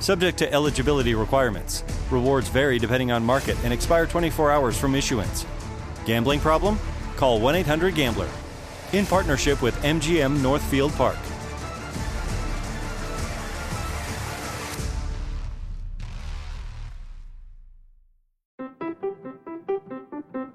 Subject 0.00 0.38
to 0.38 0.52
eligibility 0.52 1.14
requirements. 1.14 1.84
Rewards 2.10 2.48
vary 2.48 2.78
depending 2.78 3.12
on 3.12 3.24
market 3.24 3.56
and 3.64 3.72
expire 3.72 4.06
24 4.06 4.50
hours 4.50 4.78
from 4.78 4.94
issuance. 4.94 5.46
Gambling 6.04 6.40
problem? 6.40 6.78
Call 7.16 7.40
1 7.40 7.54
800 7.56 7.94
Gambler. 7.94 8.28
In 8.92 9.06
partnership 9.06 9.62
with 9.62 9.74
MGM 9.82 10.42
Northfield 10.42 10.92
Park. 10.92 11.18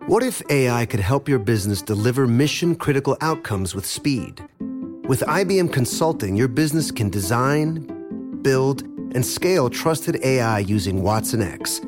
What 0.09 0.23
if 0.23 0.41
AI 0.49 0.87
could 0.87 1.01
help 1.01 1.29
your 1.29 1.37
business 1.37 1.83
deliver 1.83 2.25
mission 2.25 2.75
critical 2.75 3.15
outcomes 3.21 3.75
with 3.75 3.85
speed? 3.85 4.43
With 5.07 5.21
IBM 5.21 5.71
Consulting, 5.71 6.35
your 6.35 6.47
business 6.47 6.89
can 6.89 7.11
design, 7.11 8.39
build, 8.41 8.88
and 9.15 9.25
scale 9.25 9.69
trusted 9.69 10.19
AI 10.23 10.59
using 10.59 11.01
watsonx 11.01 11.83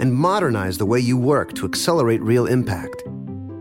and 0.00 0.14
modernize 0.14 0.78
the 0.78 0.86
way 0.86 1.00
you 1.00 1.16
work 1.16 1.52
to 1.54 1.66
accelerate 1.66 2.22
real 2.22 2.46
impact. 2.46 3.02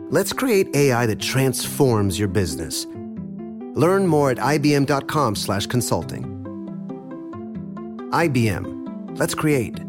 Let's 0.09 0.33
create 0.33 0.75
AI 0.75 1.05
that 1.05 1.19
transforms 1.19 2.17
your 2.17 2.27
business. 2.27 2.85
Learn 3.75 4.07
more 4.07 4.31
at 4.31 4.37
ibm.com/consulting. 4.37 6.23
IBM. 8.11 9.17
Let's 9.17 9.35
create. 9.35 9.88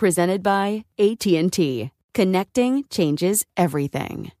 Presented 0.00 0.42
by 0.42 0.86
AT&T. 0.98 1.90
Connecting 2.14 2.84
changes 2.88 3.44
everything. 3.54 4.32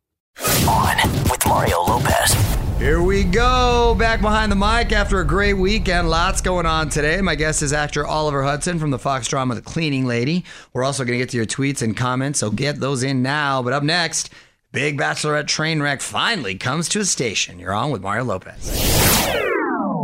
On 0.66 1.12
with 1.24 1.46
Mario 1.46 1.82
Lopez. 1.82 2.32
Here 2.78 3.02
we 3.02 3.24
go. 3.24 3.94
Back 3.98 4.22
behind 4.22 4.50
the 4.50 4.56
mic 4.56 4.90
after 4.90 5.20
a 5.20 5.26
great 5.26 5.52
weekend. 5.52 6.08
Lots 6.08 6.40
going 6.40 6.64
on 6.64 6.88
today. 6.88 7.20
My 7.20 7.34
guest 7.34 7.60
is 7.60 7.74
actor 7.74 8.06
Oliver 8.06 8.42
Hudson 8.42 8.78
from 8.78 8.90
the 8.90 8.98
Fox 8.98 9.28
drama 9.28 9.54
The 9.54 9.60
Cleaning 9.60 10.06
Lady. 10.06 10.46
We're 10.72 10.82
also 10.82 11.04
going 11.04 11.18
to 11.18 11.22
get 11.22 11.28
to 11.32 11.36
your 11.36 11.44
tweets 11.44 11.82
and 11.82 11.94
comments, 11.94 12.38
so 12.38 12.50
get 12.50 12.80
those 12.80 13.02
in 13.02 13.22
now. 13.22 13.62
But 13.62 13.74
up 13.74 13.82
next, 13.82 14.30
Big 14.72 14.98
Bachelorette 14.98 15.46
train 15.46 15.82
wreck 15.82 16.00
finally 16.00 16.54
comes 16.54 16.88
to 16.88 17.00
a 17.00 17.04
station. 17.04 17.58
You're 17.58 17.74
on 17.74 17.90
with 17.90 18.00
Mario 18.00 18.24
Lopez. 18.24 19.49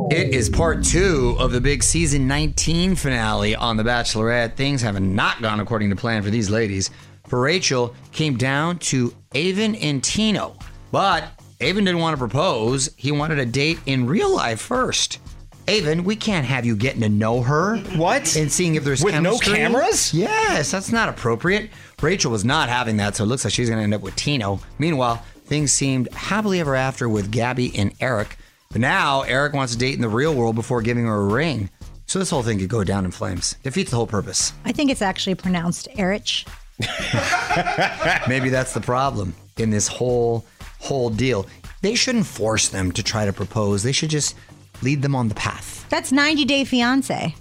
It 0.09 0.35
is 0.35 0.49
part 0.49 0.85
two 0.85 1.35
of 1.39 1.51
the 1.51 1.61
big 1.61 1.83
season 1.83 2.29
19 2.29 2.95
finale 2.95 3.57
on 3.57 3.77
The 3.77 3.83
Bachelorette. 3.83 4.55
Things 4.55 4.81
have 4.83 5.01
not 5.01 5.43
gone 5.43 5.59
according 5.59 5.91
to 5.91 5.97
plan 5.97 6.23
for 6.23 6.31
these 6.31 6.49
ladies. 6.49 6.91
For 7.27 7.41
Rachel, 7.41 7.93
came 8.13 8.37
down 8.37 8.79
to 8.79 9.13
Aven 9.35 9.75
and 9.75 10.05
Tino. 10.05 10.57
But 10.93 11.25
Aven 11.61 11.85
didn't 11.85 12.01
want 12.01 12.15
to 12.15 12.19
propose. 12.19 12.89
He 12.97 13.11
wanted 13.11 13.41
a 13.41 13.47
date 13.47 13.81
in 13.87 14.07
real 14.07 14.33
life 14.33 14.61
first. 14.61 15.19
Aven, 15.67 16.05
we 16.05 16.15
can't 16.15 16.47
have 16.47 16.65
you 16.65 16.77
getting 16.77 17.01
to 17.01 17.09
know 17.09 17.43
her. 17.43 17.79
What? 17.97 18.37
And 18.37 18.51
seeing 18.51 18.77
if 18.77 18.85
there's 18.85 19.03
With 19.03 19.21
no 19.21 19.39
cameras? 19.39 20.15
Yes, 20.15 20.71
that's 20.71 20.93
not 20.93 21.09
appropriate. 21.09 21.71
Rachel 22.01 22.31
was 22.31 22.45
not 22.45 22.69
having 22.69 22.97
that, 22.99 23.17
so 23.17 23.25
it 23.25 23.27
looks 23.27 23.45
like 23.45 23.53
she's 23.53 23.69
going 23.69 23.79
to 23.79 23.85
end 23.85 23.95
up 23.95 24.03
with 24.03 24.15
Tino. 24.15 24.61
Meanwhile, 24.79 25.25
things 25.47 25.73
seemed 25.73 26.13
happily 26.13 26.61
ever 26.61 26.77
after 26.77 27.09
with 27.09 27.33
Gabby 27.33 27.77
and 27.77 27.93
Eric. 28.01 28.39
But 28.77 28.83
now 28.83 29.23
Eric 29.23 29.55
wants 29.55 29.73
to 29.73 29.79
date 29.79 29.95
in 29.95 30.03
the 30.03 30.09
real 30.11 30.35
world 30.35 30.55
before 30.55 30.83
giving 30.83 31.07
her 31.07 31.15
a 31.15 31.25
ring. 31.25 31.71
So 32.05 32.19
this 32.19 32.29
whole 32.29 32.43
thing 32.43 32.59
could 32.59 32.69
go 32.69 32.85
down 32.85 33.07
in 33.07 33.11
flames. 33.11 33.57
Defeats 33.63 33.91
the 33.91 33.97
whole 33.97 34.07
purpose. 34.07 34.53
I 34.67 34.73
think 34.73 34.91
it's 34.91 35.01
actually 35.01 35.35
pronounced 35.35 35.89
Erich. 35.97 36.45
Maybe 38.29 38.51
that's 38.51 38.75
the 38.75 38.83
problem 38.83 39.35
in 39.57 39.71
this 39.71 39.89
whole 39.89 40.45
whole 40.79 41.09
deal. 41.09 41.47
They 41.81 41.95
shouldn't 41.95 42.27
force 42.27 42.69
them 42.69 42.93
to 42.93 43.03
try 43.03 43.25
to 43.25 43.33
propose. 43.33 43.83
They 43.83 43.93
should 43.93 44.11
just 44.11 44.37
lead 44.83 45.01
them 45.01 45.15
on 45.15 45.29
the 45.29 45.35
path. 45.37 45.87
That's 45.89 46.13
90 46.13 46.45
Day 46.45 46.65
Fiance. 46.67 47.35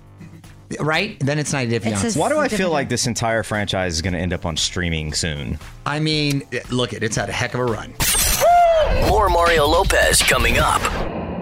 Right? 0.79 1.19
Then 1.19 1.37
it's 1.37 1.51
90 1.51 1.69
Day 1.69 1.79
Fiance. 1.79 2.01
says- 2.01 2.15
Why 2.15 2.29
do 2.29 2.37
I 2.39 2.47
feel 2.47 2.71
like 2.71 2.87
this 2.87 3.07
entire 3.07 3.43
franchise 3.43 3.95
is 3.95 4.01
going 4.01 4.13
to 4.13 4.19
end 4.19 4.31
up 4.31 4.45
on 4.45 4.55
streaming 4.55 5.11
soon? 5.11 5.59
I 5.85 5.99
mean, 5.99 6.43
look 6.71 6.93
it, 6.93 7.03
it's 7.03 7.17
had 7.17 7.27
a 7.27 7.33
heck 7.33 7.55
of 7.55 7.59
a 7.59 7.65
run. 7.65 7.93
More 9.09 9.27
Mario 9.27 9.65
Lopez 9.67 10.23
coming 10.23 10.59
up. 10.59 10.81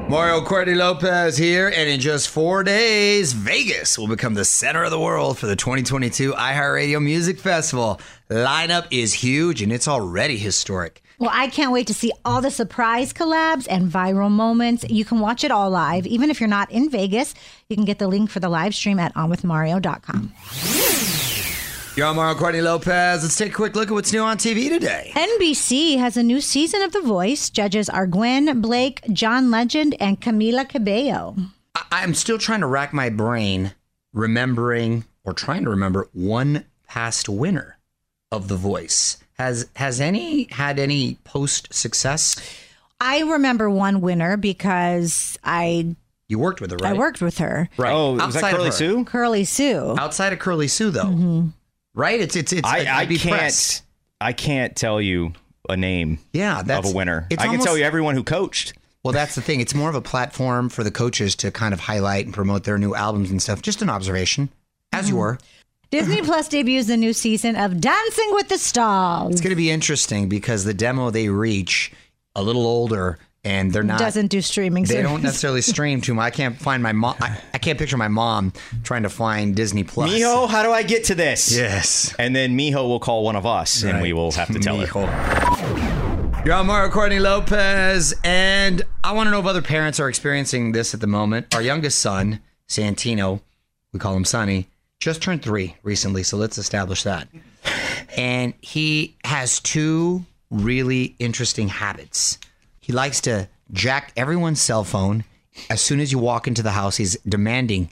Mario 0.09 0.41
Courtney 0.41 0.75
Lopez 0.75 1.38
here, 1.38 1.69
and 1.69 1.90
in 1.90 2.00
just 2.00 2.30
four 2.30 2.64
days, 2.64 3.34
Vegas 3.34 3.97
will 3.97 4.08
become 4.08 4.34
the 4.36 4.46
center 4.46 4.84
of 4.84 4.91
the 4.91 5.00
world 5.00 5.40
for 5.40 5.47
the 5.47 5.56
2022 5.56 6.34
iHeartRadio 6.34 7.02
Music 7.02 7.40
Festival. 7.40 8.00
Lineup 8.30 8.86
is 8.91 9.14
huge, 9.14 9.62
and 9.62 9.72
it's 9.72 9.88
already 9.88 10.38
historic. 10.38 11.02
Well, 11.18 11.31
I 11.34 11.47
can't 11.47 11.72
wait 11.72 11.88
to 11.88 11.94
see 11.94 12.12
all 12.25 12.41
the 12.41 12.52
surprise 12.52 13.14
collabs 13.14 13.66
and 13.69 13.90
viral 13.90 14.30
moments. 14.30 14.84
You 14.88 15.06
can 15.06 15.19
watch 15.19 15.44
it 15.44 15.52
all 15.52 15.69
live. 15.69 16.06
Even 16.06 16.30
if 16.30 16.40
you're 16.40 16.50
not 16.50 16.70
in 16.70 16.90
Vegas, 16.90 17.34
you 17.70 17.75
can 17.75 17.85
get 17.85 17.97
the 17.97 18.08
link 18.08 18.30
for 18.30 18.40
the 18.40 18.50
live 18.50 18.75
stream 18.75 19.00
at 19.00 19.16
onwithmario.com. 19.16 20.34
You're 21.96 22.08
on 22.08 22.16
Mario 22.16 22.36
Courtney 22.36 22.62
Lopez. 22.62 23.22
Let's 23.22 23.38
take 23.38 23.52
a 23.52 23.56
quick 23.56 23.76
look 23.76 23.90
at 23.90 23.94
what's 23.94 24.12
new 24.12 24.22
on 24.24 24.38
TV 24.38 24.68
today. 24.68 25.12
NBC 25.14 26.00
has 26.00 26.18
a 26.18 26.24
new 26.24 26.42
season 26.42 26.81
of 26.81 26.92
The 26.92 27.02
Voice. 27.02 27.52
Judges 27.52 27.88
are 27.88 28.08
Gwen, 28.08 28.62
Blake, 28.62 29.02
John 29.14 29.52
Legend, 29.52 29.96
and 30.00 30.20
Camila 30.20 30.68
Cabello. 30.68 31.36
I- 31.76 31.84
I'm 31.92 32.16
still 32.16 32.40
trying 32.40 32.62
to 32.62 32.68
rack 32.68 32.94
my 32.94 33.09
brain 33.09 33.74
remembering 34.12 35.03
or 35.24 35.34
trying 35.34 35.64
to 35.66 35.70
remember 35.70 36.09
one 36.14 36.66
past 36.88 37.30
winner 37.30 37.78
of 38.32 38.48
The 38.48 38.56
Voice. 38.58 39.18
Has 39.38 39.68
has 39.76 40.02
any 40.02 40.48
had 40.52 40.80
any 40.80 41.20
post 41.24 41.72
success? 41.74 42.36
I 43.00 43.20
remember 43.22 43.70
one 43.70 44.02
winner 44.02 44.36
because 44.38 45.38
I 45.44 45.96
You 46.28 46.40
worked 46.40 46.59
with 46.59 46.72
her, 46.72 46.78
right? 46.78 46.96
I 46.96 46.98
worked 46.98 47.22
with 47.22 47.38
her, 47.38 47.70
Right. 47.78 47.92
Oh, 47.92 48.14
was 48.14 48.34
that 48.34 48.52
Curly. 48.56 48.72
Sue? 48.72 49.06
Curly 49.06 49.44
Sue. 49.44 49.96
Outside 50.00 50.34
of 50.34 50.40
Curly 50.40 50.68
Sue, 50.68 50.90
though, 50.90 51.03
Mm-hmm. 51.06 51.48
Right? 51.95 52.19
It's 52.19 52.35
it's 52.35 52.53
it's. 52.53 52.67
I, 52.67 52.79
I'd 52.79 52.87
I 52.87 53.05
be 53.05 53.17
can't. 53.17 53.35
pressed. 53.37 53.84
I 54.22 54.34
can't 54.34 54.75
tell 54.75 55.01
you 55.01 55.34
a 55.69 55.75
name 55.78 56.19
Yeah, 56.34 56.61
that's 56.63 56.87
of 56.90 56.93
a 56.93 56.97
winner. 56.97 57.28
It's 57.29 57.40
I 57.41 57.45
can 57.45 57.51
almost- 57.51 57.67
tell 57.67 57.78
you 57.78 57.84
everyone 57.84 58.16
who 58.16 58.23
coached. 58.23 58.73
Well, 59.03 59.11
that's 59.13 59.35
the 59.35 59.41
thing. 59.41 59.59
It's 59.59 59.75
more 59.75 59.90
of 59.90 59.95
a 59.95 60.01
platform 60.01 60.69
for 60.69 60.84
the 60.84 60.91
coaches 60.91 61.35
to 61.37 61.51
kind 61.51 61.73
of 61.73 61.81
highlight 61.81 62.23
and 62.25 62.34
promote 62.34 62.63
their 62.63 62.78
new 62.78 62.95
albums 62.95 63.31
and 63.31 63.41
stuff. 63.41 63.61
Just 63.61 63.81
an 63.81 63.90
observation, 63.90 64.47
as 64.93 65.05
Mm-hmm. 65.05 65.13
you 65.13 65.19
were. 65.19 65.37
Disney 65.91 66.22
Plus 66.23 66.47
debuts 66.47 66.87
the 66.87 66.95
new 66.95 67.11
season 67.11 67.57
of 67.57 67.81
Dancing 67.81 68.29
with 68.31 68.47
the 68.47 68.57
Stars. 68.57 69.31
It's 69.34 69.41
going 69.41 69.49
to 69.51 69.55
be 69.57 69.69
interesting 69.69 70.29
because 70.29 70.63
the 70.63 70.73
demo 70.73 71.09
they 71.11 71.28
reach 71.28 71.91
a 72.34 72.41
little 72.41 72.66
older 72.66 73.19
and 73.43 73.72
they're 73.73 73.84
not 73.84 73.99
Doesn't 73.99 74.28
do 74.28 74.41
streaming 74.41 74.85
They 74.85 75.01
don't 75.01 75.22
necessarily 75.22 75.61
stream 75.73 76.01
too 76.01 76.13
much. 76.13 76.23
I 76.23 76.29
can't 76.29 76.57
find 76.57 76.81
my 76.81 76.93
mom. 76.93 77.16
I, 77.19 77.37
I 77.53 77.57
can't 77.57 77.78
picture 77.78 77.97
my 77.97 78.07
mom 78.07 78.53
trying 78.84 79.03
to 79.03 79.09
find 79.09 79.55
Disney 79.55 79.84
Plus. 79.84 80.11
Miho, 80.11 80.49
how 80.49 80.63
do 80.63 80.72
I 80.72 80.84
get 80.84 81.05
to 81.05 81.16
this? 81.16 81.55
Yes. 81.55 82.16
And 82.17 82.35
then 82.35 82.57
Miho 82.57 82.87
will 82.87 82.99
call 82.99 83.23
one 83.23 83.35
of 83.35 83.45
us, 83.45 83.84
and 83.84 84.01
we 84.01 84.13
will 84.13 84.31
have 84.31 84.47
to 84.49 84.59
tell 84.59 84.78
her. 84.78 86.43
You're 86.45 86.55
on 86.55 86.67
Mario 86.67 86.91
Courtney 86.91 87.19
Lopez, 87.19 88.13
and 88.23 88.81
I 89.03 89.13
want 89.13 89.28
to 89.28 89.31
know 89.31 89.40
if 89.40 89.45
other 89.45 89.61
parents 89.61 89.99
are 89.99 90.09
experiencing 90.09 90.73
this 90.73 90.93
at 90.93 90.99
the 90.99 91.07
moment. 91.07 91.55
Our 91.55 91.61
youngest 91.61 91.99
son, 91.99 92.41
Santino, 92.67 93.40
we 93.93 93.99
call 93.99 94.16
him 94.16 94.25
Sonny, 94.25 94.67
just 94.99 95.22
turned 95.22 95.41
three 95.41 95.78
recently, 95.84 96.23
so 96.23 96.35
let's 96.35 96.57
establish 96.57 97.03
that. 97.03 97.29
And 98.17 98.53
he 98.59 99.16
has 99.23 99.59
two 99.61 100.25
really 100.49 101.16
interesting 101.17 101.69
habits. 101.69 102.37
He 102.84 102.94
likes 102.94 103.22
to 103.22 103.47
jack 103.72 104.12
everyone's 104.18 104.62
cell 104.62 104.84
phone. 104.84 105.24
As 105.70 105.82
soon 105.82 106.00
as 106.00 106.12
you 106.12 106.20
walk 106.20 106.47
into 106.47 106.62
the 106.62 106.72
house, 106.72 106.97
he's 106.97 107.16
demanding 107.28 107.90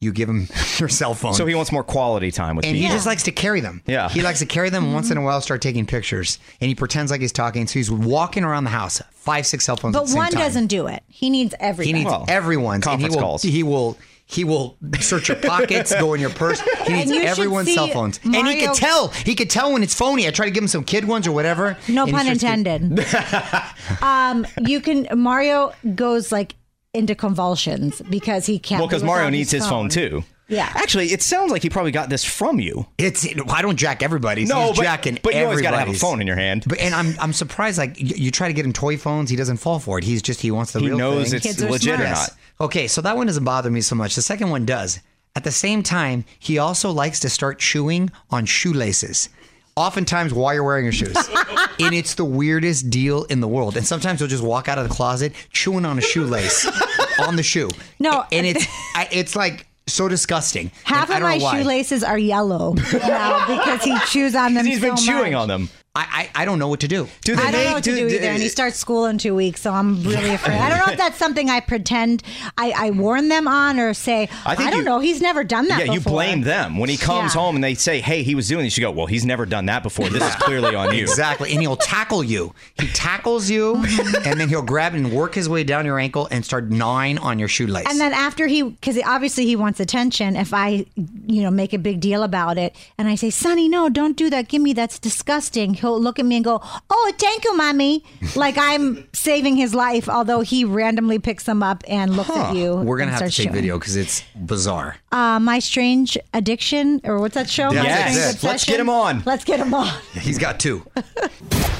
you 0.00 0.12
give 0.12 0.28
him 0.28 0.48
your 0.78 0.88
cell 0.90 1.14
phone. 1.14 1.32
So 1.32 1.46
he 1.46 1.54
wants 1.54 1.72
more 1.72 1.82
quality 1.82 2.30
time 2.30 2.56
with 2.56 2.66
and 2.66 2.76
he 2.76 2.88
just 2.88 3.06
likes 3.06 3.22
to 3.22 3.32
carry 3.32 3.60
them. 3.60 3.82
Yeah. 3.86 4.08
He 4.10 4.20
likes 4.20 4.40
to 4.40 4.46
carry 4.46 4.68
them 4.68 4.84
and 4.84 4.92
once 4.92 5.10
in 5.10 5.16
a 5.16 5.22
while 5.22 5.40
start 5.40 5.62
taking 5.62 5.86
pictures. 5.86 6.38
And 6.60 6.68
he 6.68 6.74
pretends 6.74 7.10
like 7.10 7.22
he's 7.22 7.32
talking. 7.32 7.66
So 7.66 7.74
he's 7.78 7.90
walking 7.90 8.44
around 8.44 8.64
the 8.64 8.70
house, 8.70 9.00
five, 9.12 9.46
six 9.46 9.64
cell 9.64 9.76
phones. 9.76 9.96
at 9.96 10.00
But 10.00 10.04
the 10.06 10.10
same 10.10 10.18
one 10.18 10.32
time. 10.32 10.40
doesn't 10.42 10.66
do 10.66 10.88
it. 10.88 11.02
He 11.08 11.30
needs 11.30 11.54
everyone. 11.58 11.86
He 11.86 11.92
needs 11.94 12.10
Well, 12.10 12.24
everyone's. 12.28 12.86
and 12.86 13.00
he 13.00 13.06
conference 13.08 13.14
will, 13.16 13.22
calls. 13.22 13.42
He 13.42 13.62
will. 13.62 13.96
He 14.26 14.42
will 14.42 14.78
search 15.00 15.28
your 15.28 15.36
pockets, 15.36 15.94
go 15.94 16.14
in 16.14 16.20
your 16.20 16.30
purse. 16.30 16.60
He 16.86 16.94
needs 16.94 17.10
you 17.10 17.20
everyone's 17.22 17.72
cell 17.74 17.88
phones, 17.88 18.18
and 18.24 18.48
he 18.48 18.64
could 18.66 18.74
tell. 18.74 19.08
He 19.08 19.34
could 19.34 19.50
tell 19.50 19.72
when 19.72 19.82
it's 19.82 19.94
phony. 19.94 20.26
I 20.26 20.30
try 20.30 20.46
to 20.46 20.50
give 20.50 20.62
him 20.62 20.68
some 20.68 20.82
kid 20.82 21.04
ones 21.06 21.26
or 21.26 21.32
whatever. 21.32 21.76
no 21.88 22.06
he 22.06 22.12
pun 22.12 22.24
starts 22.24 22.40
to- 22.40 22.52
intended. 22.52 23.06
um, 24.02 24.46
you 24.66 24.80
can 24.80 25.06
Mario 25.14 25.72
goes 25.94 26.32
like 26.32 26.54
into 26.92 27.14
convulsions 27.14 28.00
because 28.08 28.46
he 28.46 28.58
can't. 28.58 28.80
well, 28.80 28.88
because 28.88 29.02
Mario 29.02 29.28
needs 29.28 29.50
his 29.50 29.66
phone 29.66 29.88
too. 29.88 30.24
Yeah. 30.46 30.70
Actually, 30.74 31.06
it 31.06 31.22
sounds 31.22 31.50
like 31.50 31.62
he 31.62 31.70
probably 31.70 31.90
got 31.90 32.10
this 32.10 32.22
from 32.22 32.60
you. 32.60 32.86
It's. 32.98 33.26
I 33.50 33.62
don't 33.62 33.76
jack 33.76 34.02
everybody's. 34.02 34.48
No, 34.48 34.68
He's 34.68 34.76
but, 34.76 34.82
jacking 34.82 35.18
but 35.22 35.34
you 35.34 35.42
always 35.42 35.62
got 35.62 35.70
to 35.70 35.78
have 35.78 35.88
a 35.88 35.90
everybody's. 35.90 36.00
phone 36.02 36.20
in 36.20 36.26
your 36.26 36.36
hand. 36.36 36.64
But 36.66 36.78
and 36.80 36.94
I'm 36.94 37.14
I'm 37.18 37.32
surprised. 37.32 37.78
Like 37.78 37.98
you, 37.98 38.14
you 38.16 38.30
try 38.30 38.48
to 38.48 38.54
get 38.54 38.64
him 38.66 38.72
toy 38.74 38.96
phones, 38.98 39.30
he 39.30 39.36
doesn't 39.36 39.56
fall 39.56 39.78
for 39.78 39.98
it. 39.98 40.04
He's 40.04 40.20
just 40.22 40.40
he 40.42 40.50
wants 40.50 40.72
the 40.72 40.80
He 40.80 40.88
real 40.88 40.98
knows 40.98 41.28
thing. 41.30 41.36
it's 41.38 41.46
Kids 41.46 41.62
are 41.62 41.70
legit 41.70 41.94
or 41.94 42.06
smart. 42.06 42.10
not. 42.18 42.30
Okay, 42.60 42.86
so 42.86 43.00
that 43.00 43.16
one 43.16 43.26
doesn't 43.26 43.44
bother 43.44 43.70
me 43.70 43.80
so 43.80 43.94
much. 43.96 44.14
The 44.14 44.22
second 44.22 44.50
one 44.50 44.64
does. 44.64 45.00
At 45.36 45.42
the 45.44 45.50
same 45.50 45.82
time, 45.82 46.24
he 46.38 46.58
also 46.58 46.90
likes 46.92 47.18
to 47.20 47.28
start 47.28 47.58
chewing 47.58 48.10
on 48.30 48.46
shoelaces. 48.46 49.28
Oftentimes 49.76 50.32
while 50.32 50.54
you're 50.54 50.62
wearing 50.62 50.84
your 50.84 50.92
shoes. 50.92 51.16
and 51.80 51.92
it's 51.94 52.14
the 52.14 52.24
weirdest 52.24 52.90
deal 52.90 53.24
in 53.24 53.40
the 53.40 53.48
world. 53.48 53.76
And 53.76 53.84
sometimes 53.84 54.20
he'll 54.20 54.28
just 54.28 54.44
walk 54.44 54.68
out 54.68 54.78
of 54.78 54.88
the 54.88 54.94
closet 54.94 55.32
chewing 55.52 55.84
on 55.84 55.98
a 55.98 56.00
shoelace 56.00 56.64
on 57.18 57.34
the 57.34 57.42
shoe. 57.42 57.68
No, 57.98 58.24
And 58.30 58.46
it's 58.46 58.64
I, 58.94 59.08
it's 59.10 59.34
like 59.34 59.66
so 59.88 60.06
disgusting. 60.06 60.70
Half 60.84 61.10
And 61.10 61.14
I 61.14 61.16
of 61.16 61.20
don't 61.22 61.28
my 61.30 61.38
know 61.38 61.44
why. 61.44 61.60
shoelaces 61.60 62.04
are 62.04 62.16
yellow 62.16 62.74
now 62.92 63.46
because 63.48 63.82
he 63.82 63.98
chews 64.06 64.36
on 64.36 64.54
them. 64.54 64.64
He's 64.64 64.80
been 64.80 64.96
so 64.96 65.04
chewing 65.04 65.32
much. 65.32 65.42
on 65.42 65.48
them. 65.48 65.68
I, 65.96 66.28
I 66.34 66.42
I 66.42 66.44
don't 66.44 66.58
know 66.58 66.66
what 66.66 66.80
to 66.80 66.88
do. 66.88 67.06
Do 67.22 67.36
they 67.36 67.42
I 67.42 67.44
don't 67.52 67.60
make- 67.60 67.68
know 67.68 67.74
what 67.74 67.84
to 67.84 67.94
do, 67.94 68.08
either, 68.08 68.26
and 68.26 68.42
he 68.42 68.48
starts 68.48 68.76
school 68.76 69.06
in 69.06 69.16
two 69.16 69.32
weeks, 69.34 69.60
so 69.60 69.70
I'm 69.72 70.02
really 70.02 70.34
afraid. 70.34 70.56
I 70.58 70.68
don't 70.68 70.78
know 70.84 70.92
if 70.92 70.98
that's 70.98 71.16
something 71.18 71.48
I 71.48 71.60
pretend 71.60 72.24
I, 72.58 72.72
I 72.76 72.90
warn 72.90 73.28
them 73.28 73.46
on 73.46 73.78
or 73.78 73.94
say. 73.94 74.28
I, 74.44 74.52
I 74.54 74.70
don't 74.70 74.78
you- 74.80 74.82
know. 74.82 74.98
He's 74.98 75.20
never 75.20 75.44
done 75.44 75.68
that. 75.68 75.86
Yeah, 75.86 75.92
you 75.92 76.00
blame 76.00 76.40
them 76.40 76.78
when 76.78 76.88
he 76.90 76.96
comes 76.96 77.34
Yeah. 77.34 77.40
home 77.40 77.54
and 77.54 77.62
they 77.62 77.74
say, 77.74 78.00
"Hey, 78.00 78.24
he 78.24 78.34
was 78.34 78.48
doing 78.48 78.64
this." 78.64 78.76
You 78.76 78.80
go, 78.80 78.90
"Well, 78.90 79.06
he's 79.06 79.24
never 79.24 79.46
done 79.46 79.66
that 79.66 79.84
before. 79.84 80.08
This 80.08 80.24
is 80.28 80.34
clearly 80.36 80.74
on 80.74 80.92
you." 80.94 81.02
Exactly. 81.02 81.52
And 81.52 81.60
he'll 81.60 81.76
tackle 81.76 82.24
you. 82.24 82.52
He 82.80 82.88
tackles 82.88 83.48
you, 83.48 83.74
mm-hmm. 83.74 84.28
and 84.28 84.40
then 84.40 84.48
he'll 84.48 84.62
grab 84.62 84.94
and 84.94 85.12
work 85.12 85.36
his 85.36 85.48
way 85.48 85.62
down 85.62 85.84
your 85.86 86.00
ankle 86.00 86.26
and 86.32 86.44
start 86.44 86.70
gnawing 86.70 87.18
on 87.18 87.38
your 87.38 87.46
shoelace. 87.48 87.86
And 87.88 88.00
then 88.00 88.12
after 88.12 88.48
he, 88.48 88.62
because 88.64 88.98
obviously 89.06 89.46
he 89.46 89.54
wants 89.54 89.78
attention. 89.78 90.34
If 90.34 90.52
I, 90.52 90.86
you 90.96 91.42
know, 91.42 91.52
make 91.52 91.72
a 91.72 91.78
big 91.78 92.00
deal 92.00 92.24
about 92.24 92.58
it, 92.58 92.74
and 92.98 93.06
I 93.06 93.14
say, 93.14 93.30
"Sonny, 93.30 93.68
no, 93.68 93.88
don't 93.88 94.16
do 94.16 94.28
that. 94.30 94.48
Give 94.48 94.60
me 94.60 94.72
that's 94.72 94.98
disgusting." 94.98 95.74
He'll 95.84 96.00
look 96.00 96.18
at 96.18 96.24
me 96.24 96.36
and 96.36 96.44
go, 96.44 96.62
"Oh, 96.88 97.12
thank 97.18 97.44
you, 97.44 97.54
mommy," 97.54 98.02
like 98.34 98.56
I'm 98.56 99.06
saving 99.12 99.56
his 99.56 99.74
life. 99.74 100.08
Although 100.08 100.40
he 100.40 100.64
randomly 100.64 101.18
picks 101.18 101.44
them 101.44 101.62
up 101.62 101.84
and 101.86 102.16
looks 102.16 102.30
at 102.30 102.54
you. 102.54 102.76
We're 102.76 102.96
gonna 102.96 103.10
and 103.12 103.20
have 103.20 103.30
to 103.30 103.36
take 103.36 103.48
chewing. 103.48 103.54
video 103.54 103.78
because 103.78 103.94
it's 103.94 104.22
bizarre. 104.34 104.96
Uh, 105.12 105.38
my 105.38 105.58
strange 105.58 106.16
addiction, 106.32 107.02
or 107.04 107.20
what's 107.20 107.34
that 107.34 107.50
show? 107.50 107.68
My 107.68 107.82
Yes. 107.82 108.38
Strange 108.38 108.44
Let's 108.44 108.64
get 108.64 108.80
him 108.80 108.88
on. 108.88 109.22
Let's 109.26 109.44
get 109.44 109.60
him 109.60 109.74
on. 109.74 109.92
He's 110.14 110.38
got 110.38 110.58
two. 110.58 110.86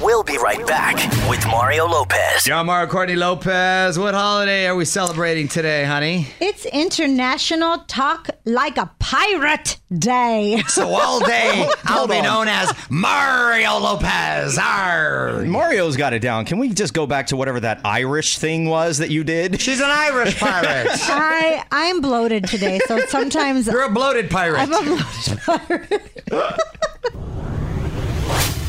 We'll 0.02 0.22
be 0.22 0.36
right 0.36 0.66
back 0.66 0.96
with 1.30 1.46
Mario 1.46 1.86
Lopez. 1.86 2.42
John 2.44 2.66
Mario 2.66 2.90
Courtney 2.90 3.16
Lopez. 3.16 3.98
What 3.98 4.12
holiday 4.12 4.66
are 4.66 4.76
we 4.76 4.84
celebrating 4.84 5.48
today, 5.48 5.84
honey? 5.84 6.26
It's 6.40 6.66
International 6.66 7.78
Talk 7.86 8.28
Like 8.44 8.76
a 8.76 8.90
Pirate 8.98 9.78
Day. 9.96 10.62
So 10.68 10.88
all 10.88 11.20
day 11.20 11.66
I'll 11.84 12.08
be 12.08 12.20
known 12.20 12.48
as 12.48 12.70
Mario 12.90 13.78
Lopez. 13.78 13.93
Arr. 14.02 15.44
Mario's 15.46 15.96
got 15.96 16.12
it 16.12 16.20
down. 16.20 16.44
Can 16.44 16.58
we 16.58 16.70
just 16.70 16.94
go 16.94 17.06
back 17.06 17.28
to 17.28 17.36
whatever 17.36 17.60
that 17.60 17.80
Irish 17.84 18.38
thing 18.38 18.68
was 18.68 18.98
that 18.98 19.10
you 19.10 19.22
did? 19.24 19.60
She's 19.60 19.80
an 19.80 19.90
Irish 19.90 20.38
pirate. 20.38 20.88
I 20.90 21.64
I'm 21.70 22.00
bloated 22.00 22.46
today, 22.46 22.80
so 22.86 23.00
sometimes 23.06 23.66
You're 23.66 23.84
a 23.84 23.92
bloated 23.92 24.30
pirate. 24.30 24.60
I'm 24.60 24.72
a 24.72 24.82
bloated 24.82 25.38
pirate. 25.44 26.10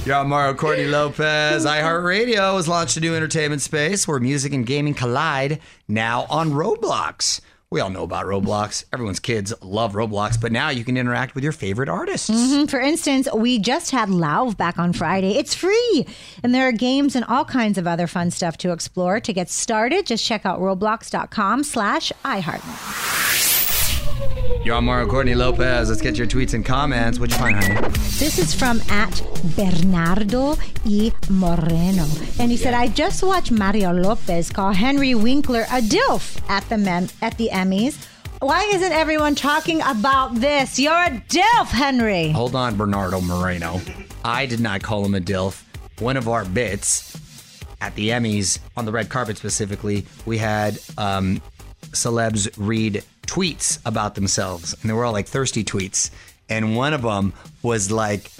John 0.05 0.27
Mario 0.27 0.53
Courtney 0.53 0.85
Lopez. 0.85 1.65
iHeartRadio 1.65 2.57
has 2.57 2.67
launched 2.67 2.95
a 2.97 2.99
new 2.99 3.15
entertainment 3.15 3.63
space 3.63 4.07
where 4.07 4.19
music 4.19 4.53
and 4.53 4.63
gaming 4.63 4.93
collide 4.93 5.59
now 5.87 6.27
on 6.29 6.51
Roblox. 6.51 7.41
We 7.75 7.81
all 7.81 7.89
know 7.89 8.03
about 8.03 8.25
Roblox. 8.25 8.85
Everyone's 8.93 9.19
kids 9.19 9.53
love 9.61 9.95
Roblox, 9.95 10.39
but 10.39 10.53
now 10.53 10.69
you 10.69 10.85
can 10.85 10.95
interact 10.95 11.35
with 11.35 11.43
your 11.43 11.51
favorite 11.51 11.89
artists. 11.89 12.29
Mm-hmm. 12.29 12.67
For 12.67 12.79
instance, 12.79 13.27
we 13.35 13.59
just 13.59 13.91
had 13.91 14.07
Lauv 14.07 14.55
back 14.55 14.79
on 14.79 14.93
Friday. 14.93 15.35
It's 15.35 15.53
free, 15.53 16.07
and 16.41 16.55
there 16.55 16.69
are 16.69 16.71
games 16.71 17.17
and 17.17 17.25
all 17.25 17.43
kinds 17.43 17.77
of 17.77 17.85
other 17.85 18.07
fun 18.07 18.31
stuff 18.31 18.55
to 18.59 18.71
explore. 18.71 19.19
To 19.19 19.33
get 19.33 19.49
started, 19.49 20.05
just 20.05 20.23
check 20.23 20.45
out 20.45 20.61
roblox.com/slash 20.61 22.13
You're 24.63 24.75
on 24.75 24.85
Mario 24.85 25.07
Courtney 25.07 25.35
Lopez. 25.35 25.89
Let's 25.89 26.01
get 26.01 26.17
your 26.17 26.25
tweets 26.25 26.53
and 26.53 26.65
comments. 26.65 27.19
What'd 27.19 27.33
you 27.33 27.39
find, 27.39 27.63
honey? 27.63 27.87
This 28.17 28.39
is 28.39 28.53
from 28.55 28.81
at 28.89 29.21
Bernardo 29.55 30.55
E. 30.85 31.11
Moreno. 31.29 32.05
And 32.39 32.49
he 32.49 32.57
said, 32.57 32.73
I 32.73 32.87
just 32.87 33.21
watched 33.21 33.51
Mario 33.51 33.91
Lopez 33.93 34.49
call 34.49 34.71
Henry 34.73 35.13
Winkler 35.13 35.65
a 35.71 35.81
DILF 35.81 36.41
at 36.49 36.67
the, 36.69 36.77
mem- 36.77 37.09
at 37.21 37.37
the 37.37 37.49
Emmys. 37.51 38.07
Why 38.39 38.63
isn't 38.73 38.91
everyone 38.91 39.35
talking 39.35 39.81
about 39.81 40.35
this? 40.35 40.79
You're 40.79 40.93
a 40.93 41.23
DILF, 41.29 41.67
Henry. 41.67 42.29
Hold 42.29 42.55
on, 42.55 42.75
Bernardo 42.75 43.21
Moreno. 43.21 43.79
I 44.23 44.45
did 44.45 44.59
not 44.59 44.81
call 44.81 45.05
him 45.05 45.13
a 45.13 45.19
DILF. 45.21 45.63
One 45.99 46.17
of 46.17 46.27
our 46.27 46.43
bits 46.43 47.15
at 47.81 47.93
the 47.95 48.09
Emmys, 48.09 48.59
on 48.75 48.85
the 48.85 48.91
red 48.91 49.09
carpet 49.09 49.37
specifically, 49.37 50.05
we 50.25 50.37
had 50.37 50.79
um, 50.97 51.41
celebs 51.91 52.51
read 52.57 53.03
tweets 53.25 53.79
about 53.85 54.15
themselves, 54.15 54.73
and 54.73 54.89
they 54.89 54.93
were 54.93 55.05
all 55.05 55.13
like 55.13 55.27
thirsty 55.27 55.63
tweets. 55.63 56.09
And 56.49 56.75
one 56.75 56.93
of 56.93 57.01
them 57.01 57.33
was 57.63 57.91
like, 57.91 58.31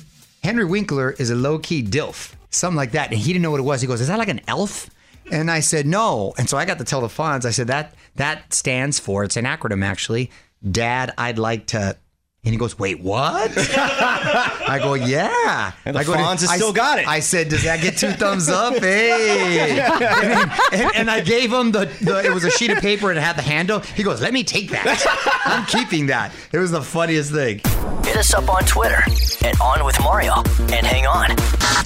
Henry 0.44 0.65
Winkler 0.65 1.12
is 1.12 1.32
a 1.32 1.36
low 1.36 1.58
key 1.58 1.82
DILF, 1.82 2.36
something 2.51 2.77
like 2.77 2.92
that. 2.92 3.10
And 3.12 3.20
he 3.20 3.34
didn't 3.34 3.42
know 3.42 3.51
what 3.51 3.60
it 3.60 3.63
was. 3.63 3.82
He 3.82 3.88
goes, 3.88 4.01
Is 4.01 4.08
that 4.08 4.20
like 4.20 4.27
an 4.27 4.42
elf? 4.48 4.89
And 5.32 5.50
I 5.50 5.60
said, 5.60 5.88
No. 5.88 6.34
And 6.38 6.48
so 6.48 6.58
I 6.58 6.65
got 6.65 6.77
to 6.77 6.84
tell 6.84 7.01
the 7.01 7.08
Fonz, 7.08 7.46
I 7.46 7.51
said, 7.51 7.68
That 7.68 7.96
that 8.15 8.54
stands 8.54 9.00
for, 9.00 9.24
it's 9.24 9.38
an 9.38 9.46
acronym 9.46 9.84
actually, 9.84 10.32
Dad, 10.70 11.13
I'd 11.18 11.39
like 11.39 11.68
to. 11.68 11.98
And 12.46 12.54
he 12.54 12.58
goes, 12.60 12.78
Wait, 12.78 13.00
what? 13.00 13.52
I 13.58 14.80
go, 14.82 14.94
Yeah. 14.94 15.72
And 15.84 15.96
the 15.96 16.00
I 16.02 16.04
go, 16.04 16.14
Fonz 16.14 16.42
has 16.42 16.50
I- 16.50 16.58
still 16.58 16.72
got 16.74 17.00
it. 17.00 17.08
I 17.08 17.20
said, 17.20 17.50
Does 17.50 17.64
that 17.64 17.82
get 17.82 17.98
two 17.98 18.12
thumbs 18.12 18.50
up? 18.50 18.75
Hey. 18.86 19.80
and, 19.80 20.52
and- 20.74 20.96
and 20.96 21.12
I 21.12 21.22
gave 21.22 21.52
him 21.52 21.72
the, 21.72 21.86
the, 22.02 22.24
it 22.24 22.32
was 22.34 22.44
a 22.44 22.52
sheet 22.52 22.70
of 22.72 22.78
paper 22.80 23.10
and 23.10 23.18
it 23.18 23.22
had 23.22 23.36
the 23.36 23.42
handle. 23.42 23.80
He 23.80 24.04
goes, 24.04 24.22
Let 24.22 24.32
me 24.34 24.44
take 24.44 24.70
that. 24.72 25.42
I'm 25.46 25.66
keeping 25.66 26.06
that. 26.08 26.32
It 26.52 26.60
was 26.60 26.70
the 26.72 26.82
funniest 26.84 27.32
thing. 27.32 27.62
Hit 28.04 28.18
us 28.18 28.34
up 28.36 28.48
on 28.54 28.64
Twitter 28.66 29.02
at 29.44 29.60
On 29.60 29.84
With 29.84 30.00
Mario. 30.02 30.36
And 30.72 30.86
hang 30.86 31.08
on, 31.08 31.30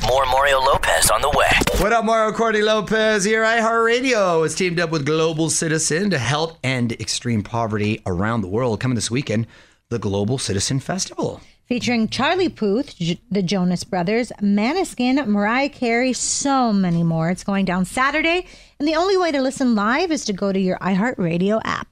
more 0.08 0.26
Mario 0.26 0.60
Lopez 0.60 1.10
on 1.10 1.22
the 1.22 1.30
way. 1.30 1.48
What 1.82 1.94
up, 1.94 2.04
Mario 2.04 2.34
Courtney 2.36 2.62
Lopez 2.62 3.24
here. 3.24 3.44
iHeartRadio 3.44 4.44
has 4.44 4.56
teamed 4.56 4.80
up 4.80 4.90
with 4.90 5.06
Global 5.06 5.50
Citizen 5.50 6.10
to 6.10 6.18
help 6.18 6.58
end 6.64 6.92
extreme 6.94 7.44
poverty 7.44 8.02
around 8.06 8.42
the 8.42 8.48
world. 8.48 8.80
Coming 8.82 8.96
this 8.96 9.10
weekend, 9.12 9.48
the 9.90 10.00
Global 10.00 10.38
Citizen 10.38 10.80
Festival. 10.80 11.42
Featuring 11.66 12.10
Charlie 12.10 12.50
Puth, 12.50 12.96
J- 12.98 13.20
the 13.32 13.42
Jonas 13.42 13.84
Brothers, 13.84 14.32
Måneskin, 14.40 15.26
Mariah 15.28 15.70
Carey, 15.70 16.14
so 16.14 16.72
many 16.72 17.02
more. 17.02 17.32
It's 17.32 17.44
going 17.44 17.66
down 17.66 17.86
Saturday, 17.86 18.46
and 18.78 18.88
the 18.88 18.96
only 18.96 19.18
way 19.18 19.32
to 19.32 19.42
listen 19.42 19.74
live 19.74 20.12
is 20.12 20.26
to 20.26 20.34
go 20.34 20.52
to 20.54 20.60
your 20.60 20.78
iHeartRadio 20.78 21.62
app. 21.66 21.88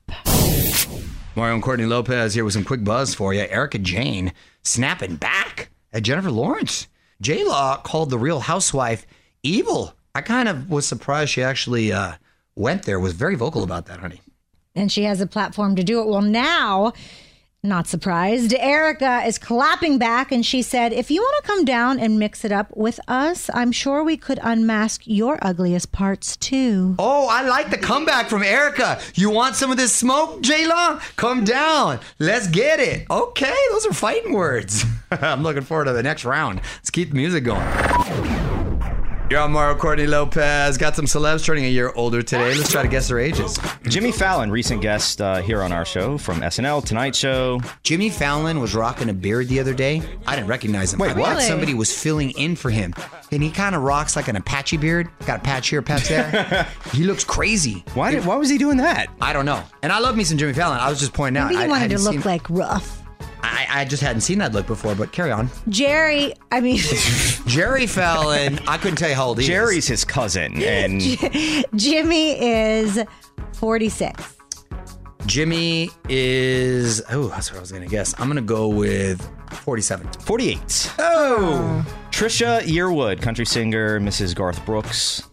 Mario 1.36 1.56
and 1.56 1.64
Courtney 1.64 1.86
Lopez 1.88 2.36
here 2.36 2.44
with 2.46 2.54
some 2.54 2.64
quick 2.64 2.84
buzz 2.84 3.16
for 3.16 3.34
you. 3.34 3.42
Erika 3.42 3.80
Jayne 3.80 4.32
snapping 4.64 5.16
back 5.16 5.70
at 5.92 6.04
Jennifer 6.04 6.32
Lawrence. 6.32 6.88
J 7.22 7.44
Law 7.44 7.78
called 7.78 8.12
the 8.12 8.20
Real 8.20 8.42
Housewife 8.42 9.08
evil. 9.42 9.94
I 10.14 10.22
kind 10.22 10.48
of 10.48 10.70
was 10.70 10.88
surprised 10.88 11.32
she 11.32 11.42
actually 11.44 11.92
uh, 11.92 12.14
went 12.56 12.84
there. 12.84 13.00
Was 13.00 13.14
very 13.14 13.36
vocal 13.36 13.64
about 13.64 13.88
that, 13.88 14.00
honey. 14.00 14.22
and 14.76 14.92
she 14.92 15.04
has 15.06 15.20
a 15.22 15.28
platform 15.28 15.76
to 15.76 15.84
do 15.84 16.00
it. 16.02 16.08
Well, 16.08 16.22
now 16.22 16.94
Not 17.64 17.88
surprised. 17.88 18.54
Erika 18.54 19.24
is 19.26 19.40
clapping 19.40 19.98
back 19.98 20.32
and 20.32 20.46
she 20.46 20.62
said, 20.62 20.94
If 20.94 21.10
you 21.10 21.22
want 21.22 21.44
to 21.44 21.52
come 21.52 21.66
down 21.66 22.00
and 22.00 22.20
mix 22.20 22.46
it 22.46 22.52
up 22.52 22.76
with 22.78 23.00
us, 23.08 23.50
I'm 23.54 23.72
sure 23.72 24.04
we 24.04 24.16
could 24.16 24.40
unmask 24.44 25.02
your 25.06 25.40
ugliest 25.42 25.92
parts 25.92 26.38
too. 26.38 26.96
Oh, 27.00 27.28
I 27.30 27.42
like 27.42 27.72
the 27.72 27.78
comeback 27.78 28.30
from 28.30 28.44
Erika. 28.44 29.02
You 29.16 29.32
want 29.32 29.56
some 29.56 29.72
of 29.72 29.78
this 29.78 29.94
smoke, 29.94 30.42
J-Law? 30.42 31.02
Come 31.16 31.44
down. 31.44 32.00
Let's 32.20 32.48
get 32.48 32.80
it. 32.80 33.08
Okay, 33.10 33.56
those 33.72 33.88
are 33.88 33.94
fighting 33.94 34.34
words. 34.34 34.86
I'm 35.12 35.42
looking 35.42 35.64
forward 35.64 35.86
to 35.86 35.94
the 35.94 36.04
next 36.04 36.26
round. 36.26 36.62
Let's 36.76 36.92
keep 36.92 37.10
the 37.10 37.16
music 37.16 37.44
going. 37.44 38.47
You're 39.30 39.42
on 39.42 39.52
Mario 39.52 39.78
Courtney 39.78 40.08
Lopez. 40.08 40.78
Got 40.78 40.96
some 40.96 41.04
celebs 41.04 41.44
turning 41.44 41.66
a 41.66 41.70
year 41.70 41.92
older 41.96 42.22
today. 42.22 42.56
Let's 42.56 42.72
try 42.72 42.82
to 42.82 42.88
guess 42.88 43.10
their 43.10 43.20
ages. 43.20 43.60
Jimmy 43.84 44.14
Fallon, 44.14 44.50
recent 44.50 44.82
guest 44.82 45.20
uh, 45.20 45.42
here 45.42 45.62
on 45.62 45.74
our 45.74 45.84
show 45.84 46.18
from 46.18 46.40
SNL, 46.40 46.86
Tonight 46.86 47.14
Show. 47.14 47.60
Jimmy 47.84 48.10
Fallon 48.10 48.62
was 48.62 48.74
rocking 48.74 49.10
a 49.10 49.14
beard 49.14 49.50
the 49.50 49.60
other 49.60 49.74
day. 49.74 50.02
I 50.26 50.38
didn't 50.38 50.48
recognize 50.48 50.94
him. 50.94 51.00
Wait, 51.00 51.12
I 51.12 51.14
thought 51.14 51.36
what? 51.36 51.42
Somebody 51.42 51.74
was 51.74 51.92
filling 51.92 52.32
in 52.32 52.56
for 52.56 52.70
him. 52.70 52.94
And 53.34 53.44
he 53.44 53.52
kind 53.52 53.76
of 53.76 53.82
rocks 53.82 54.16
like 54.16 54.30
an 54.30 54.38
Apache 54.38 54.78
beard. 54.78 55.10
Got 55.26 55.42
a 55.42 55.44
patch 55.44 55.68
here, 55.68 55.82
patch 55.82 56.08
there. 56.08 56.66
he 56.94 57.04
looks 57.04 57.26
crazy. 57.26 57.84
Why 57.96 58.12
did? 58.12 58.26
Why 58.26 58.38
was 58.38 58.50
he 58.50 58.58
doing 58.58 58.78
that? 58.78 59.08
I 59.20 59.34
don't 59.34 59.46
know. 59.46 59.62
And 59.84 59.92
I 59.92 60.00
love 60.00 60.16
me 60.16 60.24
some 60.24 60.38
Jimmy 60.38 60.54
Fallon. 60.54 60.80
I 60.80 60.90
was 60.90 61.02
just 61.02 61.12
pointing 61.12 61.42
out. 61.42 61.48
Maybe 61.50 61.58
he 61.58 61.64
I, 61.66 61.68
wanted 61.68 61.92
I 61.92 61.96
to 61.98 62.02
look 62.02 62.24
like 62.24 62.50
rough. 62.50 62.97
I, 63.44 63.68
I 63.70 63.86
just 63.86 64.02
hadn't 64.02 64.22
seen 64.22 64.40
that 64.40 64.54
look 64.54 64.68
before, 64.68 64.96
but 64.96 65.12
carry 65.12 65.32
on. 65.32 65.50
Jerry, 65.70 66.34
I 66.52 66.62
mean, 66.62 66.78
Jerry 67.48 67.88
fell 67.88 68.24
Fallon, 68.24 68.60
I 68.68 68.78
couldn't 68.78 68.98
tell 68.98 69.10
you 69.10 69.16
how 69.16 69.28
old 69.28 69.38
he 69.38 69.44
is. 69.44 69.48
Jerry's 69.48 69.88
his 69.88 70.04
cousin, 70.06 70.62
and 70.64 71.02
Jimmy 71.76 72.42
is 72.42 73.04
46. 73.54 74.36
Jimmy 75.26 75.90
is, 76.08 77.02
oh, 77.12 77.28
that's 77.28 77.52
what 77.52 77.58
I 77.58 77.62
was 77.62 77.72
going 77.72 77.84
to 77.84 77.90
guess. 77.90 78.14
I'm 78.18 78.28
going 78.28 78.38
to 78.38 78.42
go 78.42 78.70
with 78.70 79.22
47. 79.52 80.08
48. 80.22 80.94
Oh! 81.00 81.86
Trisha 82.12 82.62
Yearwood, 82.62 83.22
country 83.22 83.46
singer, 83.46 84.00
Mrs. 84.00 84.34
Garth 84.34 84.66
Brooks. 84.66 85.24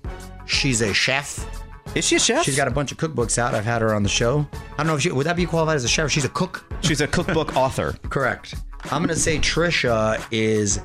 She's 0.47 0.83
a 0.83 0.93
chef. 0.93 1.64
Is 1.95 2.05
she 2.05 2.17
a 2.17 2.21
chef? 2.21 2.45
She's 2.45 2.57
got 2.57 2.67
a 2.67 2.73
bunch 2.73 2.91
of 2.93 2.99
cookbooks 2.99 3.39
out. 3.39 3.55
I've 3.55 3.65
had 3.65 3.81
her 3.83 3.95
on 3.95 4.03
the 4.03 4.09
show. 4.09 4.47
I 4.73 4.77
don't 4.79 4.89
know 4.89 4.97
if 4.97 5.03
she, 5.03 5.13
would 5.13 5.27
that 5.27 5.37
be 5.37 5.47
qualified 5.47 5.77
as 5.77 5.85
a 5.85 5.89
chef? 5.89 6.11
She's 6.11 6.25
a 6.25 6.29
cook. 6.29 6.65
She's 6.83 7.01
a 7.01 7.07
cookbook 7.07 7.57
author. 7.57 7.95
Correct. 8.11 8.55
I'm 8.91 9.03
going 9.03 9.09
to 9.15 9.17
say 9.17 9.39
Trisha 9.39 10.25
is 10.31 10.81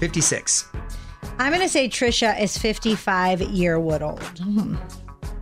56. 0.00 0.68
I'm 1.38 1.50
going 1.52 1.62
to 1.62 1.68
say 1.68 1.88
Trisha 1.88 2.40
is 2.40 2.56
55 2.56 3.42
year 3.42 3.78
wood 3.78 4.02
old. 4.02 4.22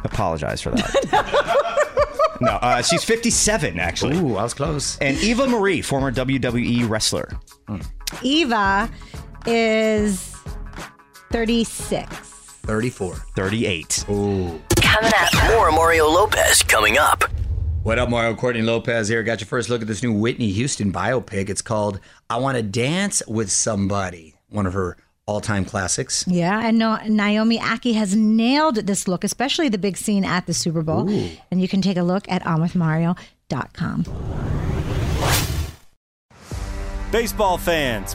Apologize 0.05 0.61
for 0.61 0.71
that. 0.71 2.37
no, 2.41 2.53
uh, 2.53 2.83
she's 2.83 3.05
57 3.05 3.79
actually. 3.79 4.17
Ooh, 4.17 4.37
I 4.37 4.43
was 4.43 4.55
close. 4.55 4.99
And 4.99 5.17
Eva 5.19 5.47
Marie, 5.47 5.83
former 5.83 6.11
WWE 6.11 6.89
wrestler. 6.89 7.29
Eva 8.23 8.91
is 9.47 10.35
36. 11.31 12.15
34. 12.65 13.15
38. 13.15 14.05
Coming 14.93 15.13
up, 15.17 15.49
more 15.49 15.73
Mario 15.73 16.07
Lopez 16.07 16.63
coming 16.63 16.99
up. 16.99 17.25
What 17.83 17.99
up, 17.99 18.11
Mario? 18.11 18.35
Courtney 18.35 18.61
Lopez 18.61 19.09
here. 19.09 19.23
Got 19.23 19.41
your 19.41 19.47
first 19.47 19.71
look 19.71 19.81
at 19.81 19.89
this 19.89 20.03
new 20.03 20.13
Whitney 20.13 20.53
Houston 20.53 20.93
biopic. 20.93 21.49
It's 21.49 21.63
called 21.63 21.99
I 22.29 22.37
Want 22.37 22.59
to 22.59 22.63
Dance 22.63 23.23
with 23.27 23.51
Somebody, 23.51 24.35
one 24.51 24.67
of 24.67 24.75
her 24.75 24.99
all 25.25 25.41
time 25.41 25.65
classics. 25.65 26.27
Yeah, 26.29 26.61
and 26.63 26.77
no, 26.79 26.99
Naomi 27.07 27.59
Ackie 27.59 27.95
has 27.95 28.15
nailed 28.15 28.77
this 28.87 29.09
look, 29.09 29.25
especially 29.25 29.71
the 29.71 29.79
big 29.79 29.97
scene 29.97 30.27
at 30.27 30.47
the 30.47 30.53
Super 30.53 30.83
Bowl. 30.83 31.09
And 31.51 31.63
you 31.63 31.69
can 31.69 31.81
take 31.81 31.97
a 31.97 32.03
look 32.03 32.29
at 32.29 32.43
onwithmario.com. 32.43 34.05
Baseball 37.11 37.57
fans, 37.57 38.15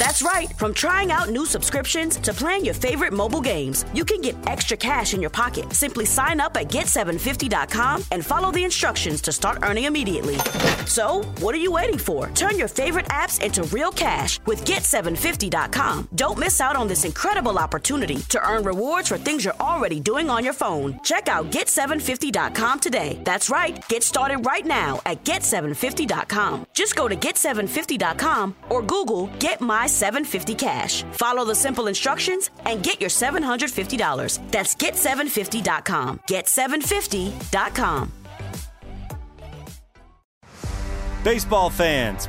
That's 0.00 0.22
right. 0.22 0.50
From 0.56 0.72
trying 0.72 1.12
out 1.12 1.28
new 1.28 1.44
subscriptions 1.44 2.16
to 2.20 2.32
playing 2.32 2.64
your 2.64 2.72
favorite 2.72 3.12
mobile 3.12 3.42
games, 3.42 3.84
you 3.92 4.02
can 4.02 4.22
get 4.22 4.34
extra 4.46 4.74
cash 4.74 5.12
in 5.12 5.20
your 5.20 5.28
pocket. 5.28 5.70
Simply 5.74 6.06
sign 6.06 6.40
up 6.40 6.56
at 6.56 6.70
get750.com 6.70 8.04
and 8.10 8.24
follow 8.24 8.50
the 8.50 8.64
instructions 8.64 9.20
to 9.20 9.30
start 9.30 9.58
earning 9.62 9.84
immediately. 9.84 10.38
So, 10.86 11.22
what 11.40 11.54
are 11.54 11.58
you 11.58 11.72
waiting 11.72 11.98
for? 11.98 12.30
Turn 12.30 12.56
your 12.56 12.66
favorite 12.66 13.08
apps 13.10 13.42
into 13.42 13.62
real 13.64 13.92
cash 13.92 14.40
with 14.46 14.64
get750.com. 14.64 16.08
Don't 16.14 16.38
miss 16.38 16.62
out 16.62 16.76
on 16.76 16.88
this 16.88 17.04
incredible 17.04 17.58
opportunity 17.58 18.16
to 18.30 18.42
earn 18.48 18.64
rewards 18.64 19.10
for 19.10 19.18
things 19.18 19.44
you're 19.44 19.60
already 19.60 20.00
doing 20.00 20.30
on 20.30 20.44
your 20.44 20.54
phone. 20.54 20.98
Check 21.04 21.28
out 21.28 21.50
get750.com 21.50 22.80
today. 22.80 23.20
That's 23.24 23.50
right. 23.50 23.86
Get 23.88 24.02
started 24.02 24.46
right 24.46 24.64
now 24.64 25.02
at 25.04 25.24
get750.com. 25.24 26.66
Just 26.72 26.96
go 26.96 27.06
to 27.06 27.16
get750.com 27.16 28.56
or 28.70 28.80
Google 28.80 29.26
Get 29.38 29.60
My 29.60 29.89
750 29.90 30.54
cash. 30.54 31.02
Follow 31.12 31.44
the 31.44 31.54
simple 31.54 31.86
instructions 31.86 32.50
and 32.64 32.82
get 32.82 33.00
your 33.00 33.10
$750. 33.10 34.50
That's 34.50 34.74
get750.com. 34.74 36.20
Get750.com. 36.28 38.12
Baseball 41.22 41.68
fans. 41.68 42.28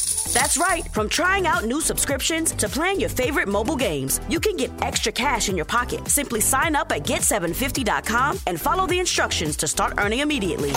That's 0.33 0.57
right. 0.57 0.85
From 0.93 1.09
trying 1.09 1.45
out 1.45 1.65
new 1.65 1.81
subscriptions 1.81 2.53
to 2.53 2.69
playing 2.69 2.99
your 2.99 3.09
favorite 3.09 3.47
mobile 3.47 3.75
games, 3.75 4.21
you 4.29 4.39
can 4.39 4.55
get 4.55 4.71
extra 4.81 5.11
cash 5.11 5.49
in 5.49 5.57
your 5.57 5.65
pocket. 5.65 6.07
Simply 6.07 6.39
sign 6.39 6.75
up 6.75 6.91
at 6.91 7.03
get750.com 7.03 8.39
and 8.47 8.59
follow 8.59 8.87
the 8.87 8.99
instructions 8.99 9.57
to 9.57 9.67
start 9.67 9.93
earning 9.97 10.19
immediately. 10.19 10.71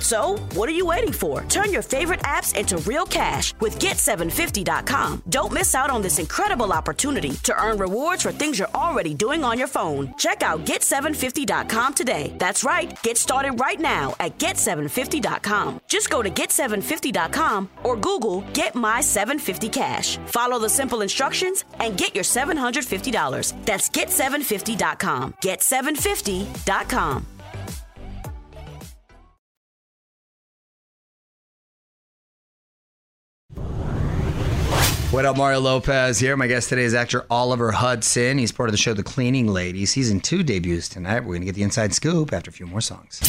So, 0.00 0.36
what 0.54 0.68
are 0.68 0.72
you 0.72 0.86
waiting 0.86 1.12
for? 1.12 1.42
Turn 1.46 1.72
your 1.72 1.82
favorite 1.82 2.20
apps 2.20 2.56
into 2.56 2.78
real 2.88 3.04
cash 3.04 3.52
with 3.60 3.78
get750.com. 3.80 5.24
Don't 5.28 5.52
miss 5.52 5.74
out 5.74 5.90
on 5.90 6.02
this 6.02 6.18
incredible 6.18 6.72
opportunity 6.72 7.32
to 7.42 7.60
earn 7.60 7.78
rewards 7.78 8.22
for 8.22 8.32
things 8.32 8.58
you're 8.58 8.74
already 8.74 9.14
doing 9.14 9.42
on 9.42 9.58
your 9.58 9.68
phone. 9.68 10.14
Check 10.18 10.42
out 10.42 10.64
get750.com 10.64 11.94
today. 11.94 12.32
That's 12.38 12.62
right. 12.64 13.00
Get 13.02 13.18
started 13.18 13.60
right 13.60 13.80
now 13.80 14.14
at 14.20 14.38
get750.com. 14.38 15.80
Just 15.88 16.10
go 16.10 16.22
to 16.22 16.30
get750.com 16.30 17.70
or 17.82 17.96
Google 17.96 18.42
Get 18.52 18.74
My 18.74 18.99
750 19.02 19.68
Cash. 19.68 20.18
Follow 20.26 20.58
the 20.58 20.68
simple 20.68 21.02
instructions 21.02 21.64
and 21.78 21.96
get 21.96 22.14
your 22.14 22.24
$750. 22.24 23.64
That's 23.64 23.88
get750.com. 23.88 25.34
Get750.com. 25.42 27.26
What 35.10 35.24
up, 35.24 35.36
Mario 35.36 35.58
Lopez 35.58 36.20
here. 36.20 36.36
My 36.36 36.46
guest 36.46 36.68
today 36.68 36.84
is 36.84 36.94
actor 36.94 37.26
Oliver 37.28 37.72
Hudson. 37.72 38.38
He's 38.38 38.52
part 38.52 38.68
of 38.68 38.72
the 38.72 38.78
show 38.78 38.94
The 38.94 39.02
Cleaning 39.02 39.48
Lady. 39.48 39.84
Season 39.84 40.20
2 40.20 40.44
debuts 40.44 40.88
tonight. 40.88 41.20
We're 41.20 41.34
going 41.34 41.40
to 41.40 41.46
get 41.46 41.56
the 41.56 41.64
inside 41.64 41.92
scoop 41.94 42.32
after 42.32 42.48
a 42.48 42.52
few 42.52 42.64
more 42.64 42.80
songs. 42.80 43.20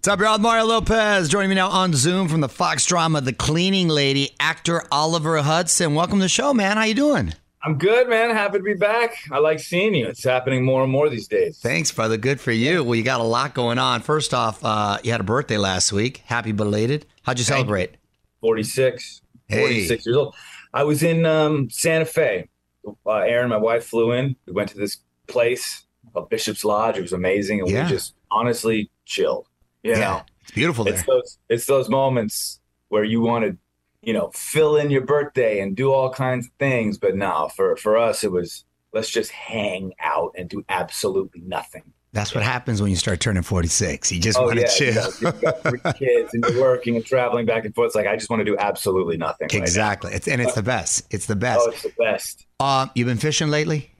What's 0.00 0.08
up, 0.08 0.20
y'all? 0.20 0.38
Mario 0.38 0.64
Lopez 0.64 1.28
joining 1.28 1.50
me 1.50 1.56
now 1.56 1.68
on 1.68 1.92
Zoom 1.92 2.26
from 2.26 2.40
the 2.40 2.48
Fox 2.48 2.86
drama 2.86 3.20
The 3.20 3.34
Cleaning 3.34 3.88
Lady, 3.88 4.30
actor 4.40 4.82
Oliver 4.90 5.36
Hudson. 5.42 5.94
Welcome 5.94 6.20
to 6.20 6.24
the 6.24 6.28
show, 6.30 6.54
man. 6.54 6.78
How 6.78 6.84
you 6.84 6.94
doing? 6.94 7.34
I'm 7.62 7.76
good, 7.76 8.08
man. 8.08 8.30
Happy 8.34 8.56
to 8.56 8.64
be 8.64 8.72
back. 8.72 9.14
I 9.30 9.40
like 9.40 9.58
seeing 9.60 9.94
you. 9.94 10.06
It's 10.06 10.24
happening 10.24 10.64
more 10.64 10.82
and 10.82 10.90
more 10.90 11.10
these 11.10 11.28
days. 11.28 11.58
Thanks, 11.58 11.92
brother. 11.92 12.16
Good 12.16 12.40
for 12.40 12.50
you. 12.50 12.82
Well, 12.82 12.94
you 12.94 13.02
got 13.02 13.20
a 13.20 13.24
lot 13.24 13.52
going 13.52 13.78
on. 13.78 14.00
First 14.00 14.32
off, 14.32 14.64
uh, 14.64 14.96
you 15.04 15.12
had 15.12 15.20
a 15.20 15.24
birthday 15.24 15.58
last 15.58 15.92
week. 15.92 16.22
Happy 16.24 16.52
belated. 16.52 17.04
How'd 17.24 17.36
you 17.38 17.44
celebrate? 17.44 17.96
46. 18.40 19.20
Hey. 19.48 19.58
46 19.58 20.06
years 20.06 20.16
old. 20.16 20.34
I 20.72 20.82
was 20.84 21.02
in 21.02 21.26
um, 21.26 21.68
Santa 21.68 22.06
Fe. 22.06 22.48
Uh, 22.86 22.94
Erinn, 23.06 23.50
my 23.50 23.58
wife, 23.58 23.84
flew 23.84 24.12
in. 24.12 24.34
We 24.46 24.54
went 24.54 24.70
to 24.70 24.78
this 24.78 24.96
place 25.26 25.84
called 26.14 26.30
Bishop's 26.30 26.64
Lodge. 26.64 26.96
It 26.96 27.02
was 27.02 27.12
amazing. 27.12 27.60
And 27.60 27.68
Yeah. 27.68 27.82
we 27.84 27.90
just 27.90 28.14
honestly 28.30 28.90
chilled. 29.04 29.46
You 29.82 29.96
know, 29.96 30.22
It's 30.42 30.50
beautiful 30.52 30.84
there. 30.84 30.94
it's 30.94 31.04
those 31.04 31.38
it's 31.48 31.66
those 31.66 31.88
moments 31.88 32.60
where 32.88 33.04
you 33.04 33.20
want 33.20 33.44
to, 33.44 33.56
you 34.02 34.12
know, 34.12 34.30
fill 34.34 34.76
in 34.76 34.90
your 34.90 35.02
birthday 35.02 35.60
and 35.60 35.76
do 35.76 35.92
all 35.92 36.10
kinds 36.12 36.46
of 36.46 36.52
things. 36.58 36.98
But 36.98 37.16
no, 37.16 37.48
for 37.54 37.76
for 37.76 37.96
us, 37.96 38.24
it 38.24 38.32
was 38.32 38.64
let's 38.92 39.08
just 39.10 39.30
hang 39.30 39.92
out 40.00 40.32
and 40.36 40.48
do 40.48 40.64
absolutely 40.68 41.40
nothing. 41.42 41.92
That's 42.12 42.34
what 42.34 42.42
happens 42.42 42.82
when 42.82 42.90
you 42.90 42.96
start 42.96 43.20
turning 43.20 43.44
46. 43.44 44.10
You 44.10 44.20
just 44.20 44.36
Oh 44.36 44.42
want 44.46 44.56
to 44.56 44.62
yeah, 44.62 44.66
chill. 44.66 44.86
you 44.88 44.94
know, 44.94 45.10
you've 45.32 45.40
got 45.40 45.62
three 45.62 45.80
kids 45.98 46.34
and 46.34 46.44
you're 46.44 46.60
working 46.60 46.96
and 46.96 47.06
traveling 47.06 47.46
back 47.46 47.64
and 47.64 47.72
forth. 47.72 47.86
It's 47.86 47.94
like 47.94 48.08
I 48.08 48.16
just 48.16 48.28
want 48.28 48.40
to 48.40 48.44
do 48.44 48.56
absolutely 48.58 49.16
nothing. 49.16 49.46
right 49.52 49.62
exactly. 49.62 50.12
It's, 50.12 50.26
and 50.26 50.40
it's 50.42 50.54
the 50.54 50.62
best. 50.64 51.06
It's 51.14 51.26
the 51.26 51.36
best. 51.36 51.60
Oh, 51.62 51.70
it's 51.70 51.82
the 51.82 51.92
best. 51.96 52.46
Uh, 52.58 52.88
you've 52.96 53.06
been 53.06 53.16
fishing 53.16 53.48
lately? 53.48 53.92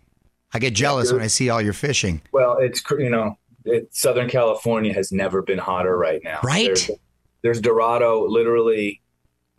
I 0.53 0.59
get 0.59 0.75
jealous 0.75 1.13
when 1.13 1.23
I 1.23 1.29
see 1.29 1.51
all 1.51 1.63
your 1.63 1.73
fishing. 1.73 2.21
Well, 2.33 2.59
it's 2.59 2.83
you 2.99 3.11
know, 3.11 3.39
it, 3.65 3.95
Southern 3.95 4.29
California 4.29 4.93
has 4.93 5.13
never 5.13 5.43
been 5.43 5.59
hotter 5.59 5.97
right 5.97 6.23
now. 6.25 6.41
Right? 6.43 6.67
There's, 6.67 6.91
there's 7.43 7.61
Dorado, 7.61 8.27
literally 8.27 9.01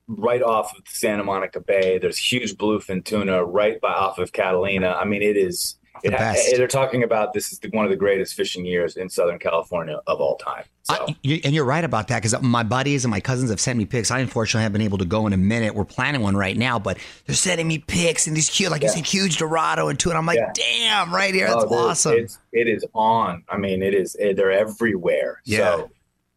right 0.07 0.41
off 0.41 0.75
of 0.77 0.83
Santa 0.87 1.23
Monica 1.23 1.59
Bay. 1.59 1.97
There's 1.97 2.17
huge 2.17 2.55
bluefin 2.55 3.03
tuna 3.03 3.43
right 3.43 3.79
by 3.79 3.93
off 3.93 4.17
of 4.19 4.31
Catalina. 4.33 4.91
I 4.99 5.05
mean, 5.05 5.21
it 5.21 5.37
is. 5.37 5.77
The 6.03 6.07
It, 6.07 6.11
best. 6.11 6.55
they're 6.57 6.67
talking 6.67 7.03
about 7.03 7.33
this 7.33 7.51
is 7.51 7.59
the, 7.59 7.69
one 7.69 7.85
of 7.85 7.91
the 7.91 7.97
greatest 7.97 8.33
fishing 8.33 8.65
years 8.65 8.97
in 8.97 9.09
Southern 9.09 9.37
California 9.37 9.99
of 10.07 10.19
all 10.19 10.35
time. 10.37 10.63
So 10.83 10.95
I, 11.07 11.15
you, 11.21 11.39
and 11.43 11.53
you're 11.53 11.65
right 11.65 11.83
about 11.83 12.07
that 12.07 12.23
because 12.23 12.41
my 12.41 12.63
buddies 12.63 13.03
and 13.05 13.11
my 13.11 13.19
cousins 13.19 13.49
have 13.51 13.59
sent 13.59 13.77
me 13.77 13.85
pics. 13.85 14.09
I 14.09 14.19
unfortunately 14.19 14.63
haven't 14.63 14.79
been 14.79 14.85
able 14.85 14.97
to 14.99 15.05
go 15.05 15.27
in 15.27 15.33
a 15.33 15.37
minute. 15.37 15.75
We're 15.75 15.85
planning 15.85 16.21
one 16.21 16.35
right 16.35 16.57
now, 16.57 16.79
but 16.79 16.97
they're 17.27 17.35
sending 17.35 17.67
me 17.67 17.77
pics 17.77 18.25
and 18.25 18.35
these 18.35 18.49
cute, 18.49 18.71
like 18.71 18.81
you 18.81 18.87
Yeah. 18.87 18.95
said, 18.95 19.05
huge 19.05 19.37
Dorado 19.37 19.89
and 19.89 19.99
tuna. 19.99 20.13
And 20.13 20.17
I'm 20.19 20.25
like, 20.25 20.39
Yeah. 20.39 20.51
damn, 20.53 21.13
right 21.13 21.33
here, 21.35 21.47
oh, 21.49 21.59
that's 21.59 21.71
Oh, 21.71 21.75
awesome. 21.75 22.13
It's, 22.13 22.39
it 22.51 22.67
is 22.67 22.83
on. 22.95 23.43
I 23.49 23.57
mean, 23.57 23.83
it 23.83 23.93
is. 23.93 24.15
It, 24.19 24.37
they're 24.37 24.51
everywhere. 24.51 25.41
Yeah. 25.45 25.57
So 25.75 25.91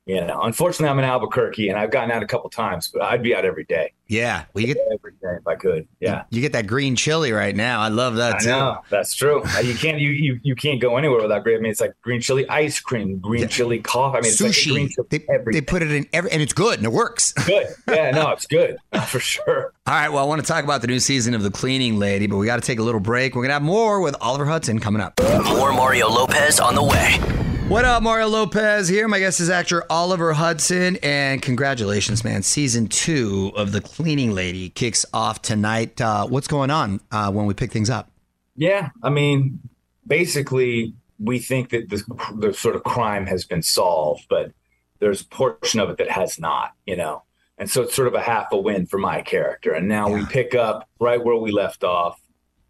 You 0.07 0.23
know, 0.23 0.43
unfortunately, 0.43 0.89
I'm 0.91 0.99
in 0.99 1.07
Albuquerque, 1.07 1.71
and 1.71 1.79
I've 1.79 1.91
gotten 1.91 2.11
out 2.11 2.23
a 2.23 2.27
couple 2.27 2.51
times, 2.51 2.89
but 2.89 3.01
I'd 3.01 3.23
be 3.23 3.35
out 3.35 3.47
every 3.47 3.65
day. 3.65 3.95
Yeah, 4.07 4.45
well, 4.53 4.63
get 4.67 4.77
every 4.93 5.13
day 5.13 5.39
if 5.39 5.47
I 5.47 5.55
could. 5.55 5.89
Yeah, 5.99 6.25
you 6.29 6.43
get 6.43 6.53
that 6.53 6.67
green 6.67 6.95
chili 6.95 7.33
right 7.33 7.57
now. 7.57 7.81
I 7.81 7.89
love 7.89 8.17
that 8.17 8.35
I 8.35 8.39
too. 8.41 8.49
know 8.49 8.79
that's 8.91 9.15
true. 9.15 9.43
Uh, 9.43 9.61
You 9.61 9.75
can't 9.75 9.99
you, 9.99 10.11
you 10.11 10.41
you 10.43 10.55
can't 10.55 10.79
go 10.79 10.99
anywhere 10.99 11.23
without 11.23 11.43
green. 11.43 11.57
I 11.57 11.61
mean, 11.63 11.73
it's 11.73 11.81
like 11.81 11.95
green 12.03 12.21
chili 12.21 12.47
ice 12.51 12.81
cream, 12.81 13.19
green 13.19 13.49
chili 13.49 13.79
coffee. 13.79 14.19
I 14.19 14.21
mean, 14.21 14.31
it's 14.33 14.41
like 14.43 14.51
Sushi. 14.53 14.73
green 14.73 14.89
chili 14.91 15.07
they, 15.09 15.25
they 15.53 15.61
put 15.63 15.81
it 15.81 15.91
in 15.91 16.07
every, 16.13 16.31
and 16.33 16.43
it's 16.43 16.53
good 16.53 16.77
and 16.79 16.85
it 16.85 16.93
works. 16.93 17.33
good. 17.47 17.69
Yeah, 17.89 18.11
no, 18.11 18.29
it's 18.33 18.47
good 18.47 18.77
for 19.09 19.21
sure. 19.21 19.73
All 19.87 19.95
right, 19.95 20.11
well, 20.11 20.23
I 20.23 20.27
want 20.29 20.43
to 20.43 20.47
talk 20.47 20.65
about 20.65 20.83
the 20.83 20.87
new 20.87 21.01
season 21.01 21.33
of 21.33 21.43
The 21.43 21.51
Cleaning 21.51 21.99
Lady, 21.99 22.27
but 22.27 22.37
we 22.37 22.45
got 22.45 22.57
to 22.57 22.63
take 22.67 22.79
a 22.79 22.83
little 22.83 23.01
break. 23.01 23.35
We're 23.35 23.41
going 23.41 23.49
to 23.51 23.55
have 23.55 23.63
more 23.63 24.03
with 24.03 24.17
Oliver 24.21 24.45
Hudson 24.45 24.81
coming 24.81 25.01
up. 25.01 25.19
More 25.47 25.73
Mario 25.73 26.11
Lopez 26.11 26.61
on 26.61 26.75
the 26.75 26.83
way. 26.83 27.19
What 27.69 27.87
up, 27.87 28.03
Mario 28.03 28.29
Lopez 28.29 28.89
here. 28.89 29.09
My 29.09 29.19
guest 29.19 29.41
is 29.41 29.49
actor 29.49 29.85
Oliver 29.89 30.35
Hudson, 30.35 30.99
and 31.03 31.41
congratulations, 31.41 32.23
man. 32.23 32.43
Season 32.43 32.89
two 32.89 33.53
of 33.57 33.73
The 33.73 33.81
Cleaning 33.81 34.33
Lady 34.33 34.69
kicks 34.69 35.07
off 35.15 35.41
tonight. 35.41 35.99
Uh, 35.99 36.27
what's 36.27 36.47
going 36.47 36.71
on 36.71 37.01
uh, 37.11 37.33
when 37.33 37.47
we 37.47 37.55
pick 37.55 37.73
things 37.73 37.89
up? 37.89 38.11
Yeah, 38.55 38.91
I 39.03 39.09
mean, 39.09 39.61
basically, 40.07 40.93
we 41.19 41.39
think 41.39 41.71
that 41.71 41.89
the, 41.89 42.03
the 42.37 42.53
sort 42.53 42.77
of 42.77 42.85
crime 42.85 43.25
has 43.27 43.47
been 43.47 43.63
solved, 43.63 44.27
but 44.29 44.53
there's 44.99 45.23
a 45.23 45.27
portion 45.27 45.81
of 45.81 45.89
it 45.89 45.97
that 45.97 46.11
has 46.11 46.39
not, 46.39 46.73
you 46.87 46.97
know. 46.97 47.23
And 47.57 47.71
so 47.71 47.83
it's 47.83 47.95
sort 47.95 48.09
of 48.09 48.15
a 48.15 48.21
half 48.21 48.53
a 48.53 48.59
win 48.59 48.85
for 48.85 48.99
my 48.99 49.23
character. 49.23 49.73
And 49.73 49.89
now 49.89 50.11
we 50.11 50.27
pick 50.27 50.55
up 50.55 50.87
right 51.01 51.23
where 51.23 51.37
we 51.37 51.51
left 51.51 51.83
off. 51.83 52.21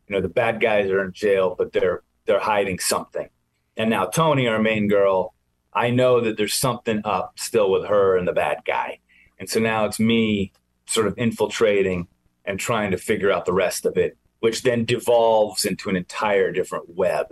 You 0.07 0.15
know, 0.15 0.23
the 0.23 0.29
bad 0.29 0.61
guys 0.61 0.89
are 0.89 1.05
in 1.05 1.13
jail, 1.13 1.57
but 1.59 1.73
they're 1.73 2.03
they're 2.27 2.39
hiding 2.41 2.79
something. 2.79 3.29
And 3.77 3.91
now 3.91 4.07
Thony, 4.07 4.51
our 4.51 4.59
main 4.61 4.89
girl, 4.89 5.35
I 5.73 5.91
know 5.91 6.21
that 6.21 6.37
there's 6.37 6.55
something 6.55 7.01
up 7.05 7.39
still 7.39 7.71
with 7.71 7.85
her 7.87 8.17
and 8.17 8.27
the 8.29 8.33
bad 8.33 8.59
guy. 8.65 9.01
And 9.39 9.49
so 9.51 9.59
now 9.61 9.85
it's 9.85 9.99
me 9.99 10.53
sort 10.87 11.07
of 11.07 11.15
infiltrating 11.19 12.07
and 12.45 12.61
trying 12.61 12.91
to 12.93 12.97
figure 12.99 13.33
out 13.33 13.45
the 13.47 13.53
rest 13.53 13.85
of 13.85 13.97
it, 13.97 14.17
which 14.41 14.63
then 14.63 14.85
devolves 14.85 15.65
into 15.65 15.89
an 15.89 15.97
entire 15.97 16.53
different 16.53 16.91
web 16.95 17.27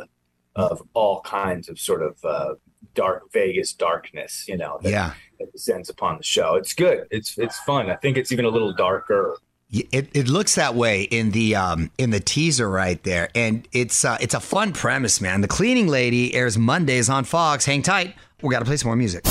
of 0.57 0.83
all 0.95 1.21
kinds 1.21 1.69
of 1.69 1.79
sort 1.79 2.03
of 2.03 2.17
uh, 2.25 2.55
dark 2.95 3.31
Vegas 3.33 3.73
darkness, 3.73 4.47
you 4.49 4.57
know, 4.57 4.79
that, 4.83 4.91
Yeah. 4.91 5.15
that 5.39 5.53
descends 5.53 5.89
upon 5.89 6.17
the 6.19 6.23
show. 6.25 6.57
It's 6.57 6.75
good. 6.75 7.07
It's 7.11 7.39
it's 7.39 7.59
fun. 7.61 7.89
I 7.91 7.97
think 7.97 8.17
it's 8.17 8.33
even 8.33 8.45
a 8.45 8.51
little 8.51 8.73
darker. 8.75 9.37
It, 9.73 10.11
it 10.13 10.29
looks 10.29 10.57
that 10.57 10.75
way 10.75 11.05
in 11.05 11.31
the 11.31 11.57
um, 11.57 11.91
in 11.97 12.11
the 12.11 12.21
teaser 12.21 12.69
right 12.69 13.03
there, 13.05 13.31
and 13.35 13.67
it's 13.73 14.05
uh, 14.05 14.19
it's 14.21 14.35
a 14.35 14.41
fun 14.41 14.73
premise, 14.75 15.19
man. 15.21 15.41
The 15.41 15.49
Cleaning 15.49 15.89
Lady 15.89 16.35
airs 16.35 16.59
Mondays 16.59 17.09
on 17.09 17.25
Fox. 17.25 17.65
Hang 17.65 17.81
tight, 17.81 18.15
we 18.43 18.51
got 18.53 18.59
to 18.59 18.67
play 18.67 18.77
some 18.77 18.89
more 18.89 18.97
music. 18.97 19.25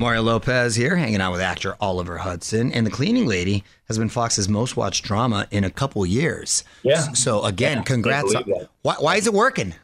Mario 0.00 0.22
Lopez 0.22 0.74
here, 0.74 0.96
hanging 0.96 1.20
out 1.20 1.30
with 1.32 1.40
actor 1.40 1.76
Oliver 1.80 2.18
Hudson, 2.18 2.72
and 2.72 2.84
The 2.84 2.90
Cleaning 2.90 3.26
Lady 3.26 3.62
has 3.86 3.96
been 3.98 4.08
Fox's 4.08 4.48
most 4.48 4.76
watched 4.76 5.04
drama 5.04 5.46
in 5.52 5.62
a 5.64 5.70
couple 5.70 6.04
years. 6.04 6.64
Yeah. 6.82 7.12
So 7.12 7.44
again, 7.44 7.78
Yeah, 7.78 7.82
congrats. 7.84 8.32
that. 8.32 8.68
Why, 8.82 8.96
why 8.98 9.16
is 9.16 9.26
it 9.28 9.32
working? 9.32 9.74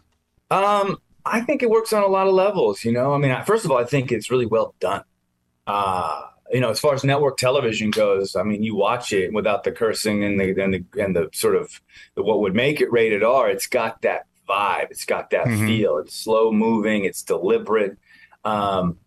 Um, 0.51 0.99
I 1.25 1.41
think 1.41 1.63
it 1.63 1.71
works 1.71 1.93
on 1.95 2.03
a 2.03 2.09
lot 2.09 2.27
of 2.27 2.35
levels. 2.35 2.85
You 2.85 2.93
know, 2.93 3.15
I 3.15 3.19
mean, 3.19 3.31
I- 3.31 3.43
first 3.45 3.65
of 3.65 3.71
all, 3.71 3.79
I 3.79 3.85
think 3.85 4.11
it's 4.13 4.29
really 4.31 4.45
well 4.45 4.75
done. 4.81 5.03
Uh, 5.67 6.23
you 6.53 6.61
know, 6.61 6.71
as 6.71 6.79
far 6.81 6.95
as 6.95 7.03
network 7.03 7.39
television 7.39 7.91
goes, 7.91 8.37
I 8.37 8.43
mean, 8.43 8.63
you 8.63 8.77
watch 8.77 9.13
it 9.13 9.33
without 9.33 9.65
the 9.65 9.73
cursing 9.73 10.23
and 10.25 10.39
the 10.39 10.63
and 10.63 10.75
the 10.75 11.03
and 11.03 11.17
the 11.17 11.29
sort 11.33 11.57
of 11.57 11.81
the, 12.15 12.23
what 12.23 12.41
would 12.41 12.55
make 12.55 12.81
it 12.81 12.93
rated 12.93 13.23
R. 13.23 13.49
It's 13.49 13.67
got 13.67 14.03
that 14.03 14.27
vibe. 14.49 14.91
It's 14.91 15.05
got 15.05 15.31
that 15.31 15.47
Mhm. 15.47 15.67
feel. 15.67 15.99
It's 15.99 16.15
slow 16.15 16.53
moving. 16.53 17.05
It's 17.05 17.23
deliberate, 17.23 17.97
um, 18.45 18.99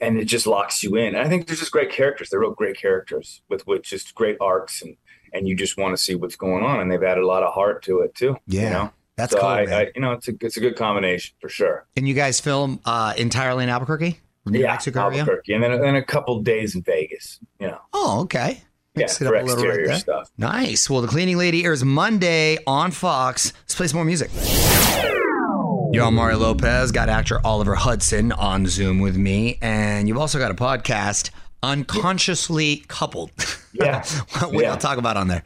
and 0.00 0.18
it 0.18 0.24
just 0.24 0.46
locks 0.46 0.82
you 0.82 0.96
in. 0.96 1.08
And 1.14 1.18
I 1.18 1.28
think 1.28 1.46
there's 1.46 1.58
just 1.60 1.72
great 1.72 1.90
characters. 1.90 2.30
They're 2.30 2.40
real 2.40 2.52
great 2.52 2.76
characters 2.78 3.42
with 3.48 3.66
which 3.66 3.90
just 3.90 4.14
great 4.14 4.36
arcs 4.40 4.80
and 4.82 4.96
and 5.32 5.46
you 5.46 5.54
just 5.54 5.76
want 5.76 5.96
to 5.96 6.02
see 6.02 6.14
what's 6.16 6.34
going 6.36 6.64
on. 6.64 6.80
And 6.80 6.90
they've 6.90 7.02
added 7.02 7.22
a 7.22 7.26
lot 7.26 7.42
of 7.44 7.52
heart 7.54 7.82
to 7.84 8.00
it 8.00 8.14
too. 8.14 8.36
Yeah, 8.46 8.62
you 8.62 8.70
know? 8.70 8.90
that's 9.16 9.32
so 9.32 9.38
cool, 9.40 9.48
I. 9.48 9.62
I, 9.62 9.90
you 9.94 10.00
know, 10.00 10.12
it's 10.12 10.28
a 10.28 10.32
it's 10.40 10.56
a 10.56 10.60
good 10.60 10.76
combination 10.76 11.34
for 11.40 11.48
sure. 11.48 11.86
And 11.96 12.08
you 12.08 12.14
guys 12.14 12.40
film 12.40 12.80
uh, 12.84 13.12
entirely 13.18 13.64
in 13.64 13.70
Albuquerque, 13.70 14.18
New 14.50 14.60
yeah, 14.60 14.68
Mexico 14.72 15.06
area. 15.06 15.20
Albuquerque, 15.20 15.52
and 15.54 15.62
then 15.62 15.80
then 15.80 15.96
a 15.96 16.02
couple 16.04 16.40
days 16.42 16.74
in 16.74 16.82
Vegas. 16.82 17.38
You 17.58 17.68
know, 17.68 17.78
Oh, 17.92 18.20
okay. 18.22 18.58
yeah, 18.94 19.02
Mix 19.02 19.20
it 19.20 19.26
for 19.26 19.36
up 19.36 19.42
a 19.42 19.46
little 19.46 19.66
right 19.66 19.96
stuff. 19.98 20.30
Nice. 20.38 20.88
Well, 20.90 21.00
The 21.02 21.08
Cleaning 21.08 21.36
Lady 21.38 21.64
airs 21.64 21.84
Monday 21.84 22.58
on 22.66 22.90
Fox. 22.90 23.52
Let's 23.62 23.74
play 23.74 23.86
some 23.86 23.96
more 23.98 24.04
music. 24.04 24.30
Yo, 25.92 26.06
I'm 26.06 26.14
Mario 26.14 26.38
Lopez. 26.38 26.92
Got 26.92 27.08
actor 27.08 27.40
Oliver 27.44 27.74
Hudson 27.74 28.30
on 28.32 28.66
Zoom 28.66 29.00
with 29.00 29.16
me. 29.16 29.58
And 29.60 30.06
you've 30.06 30.18
also 30.18 30.38
got 30.38 30.52
a 30.52 30.54
podcast, 30.54 31.30
Unconsciously 31.64 32.84
Coupled. 32.88 33.32
Yeah, 33.72 34.04
what 34.38 34.52
do 34.52 34.58
Yeah. 34.58 34.68
y'all 34.70 34.76
talk 34.78 34.98
about 34.98 35.16
on 35.16 35.26
there? 35.28 35.42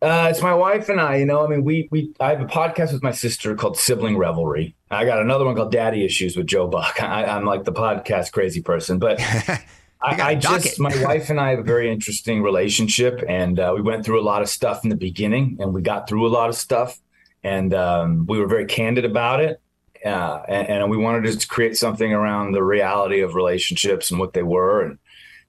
Uh, 0.00 0.28
it's 0.30 0.40
my 0.40 0.54
wife 0.54 0.88
and 0.88 1.00
I. 1.00 1.16
You 1.16 1.26
know, 1.26 1.44
I 1.44 1.48
mean, 1.48 1.64
we 1.64 1.88
we 1.90 2.12
I 2.20 2.30
have 2.30 2.40
a 2.40 2.44
podcast 2.46 2.92
with 2.92 3.02
my 3.02 3.10
sister 3.10 3.56
called 3.56 3.76
Sibling 3.76 4.16
Revelry. 4.16 4.76
I 4.90 5.04
got 5.04 5.20
another 5.20 5.44
one 5.44 5.54
called 5.54 5.72
Daddy 5.72 6.04
Issues 6.04 6.36
with 6.36 6.46
Joe 6.46 6.66
Buck. 6.66 7.02
I, 7.02 7.24
I'm 7.24 7.44
like 7.44 7.64
the 7.64 7.72
podcast 7.72 8.32
crazy 8.32 8.62
person, 8.62 8.98
but 8.98 9.20
I, 10.00 10.30
I 10.30 10.34
just 10.34 10.78
my 10.78 11.02
wife 11.04 11.30
and 11.30 11.40
I 11.40 11.50
have 11.50 11.58
a 11.60 11.64
very 11.64 11.90
interesting 11.90 12.42
relationship, 12.42 13.22
and 13.28 13.58
uh, 13.58 13.72
we 13.74 13.82
went 13.82 14.04
through 14.04 14.20
a 14.20 14.22
lot 14.22 14.42
of 14.42 14.48
stuff 14.48 14.84
in 14.84 14.90
the 14.90 14.96
beginning, 14.96 15.58
and 15.60 15.74
we 15.74 15.82
got 15.82 16.08
through 16.08 16.26
a 16.26 16.30
lot 16.30 16.48
of 16.48 16.54
stuff, 16.54 16.98
and 17.42 17.74
um, 17.74 18.26
we 18.26 18.38
were 18.38 18.46
very 18.46 18.66
candid 18.66 19.04
about 19.04 19.40
it. 19.40 19.60
Uh, 20.04 20.42
and, 20.46 20.68
and 20.68 20.90
we 20.90 20.96
wanted 20.96 21.40
to 21.40 21.48
create 21.48 21.76
something 21.76 22.12
around 22.12 22.52
the 22.52 22.62
reality 22.62 23.20
of 23.20 23.34
relationships 23.34 24.12
and 24.12 24.20
what 24.20 24.32
they 24.32 24.44
were, 24.44 24.82
and 24.82 24.98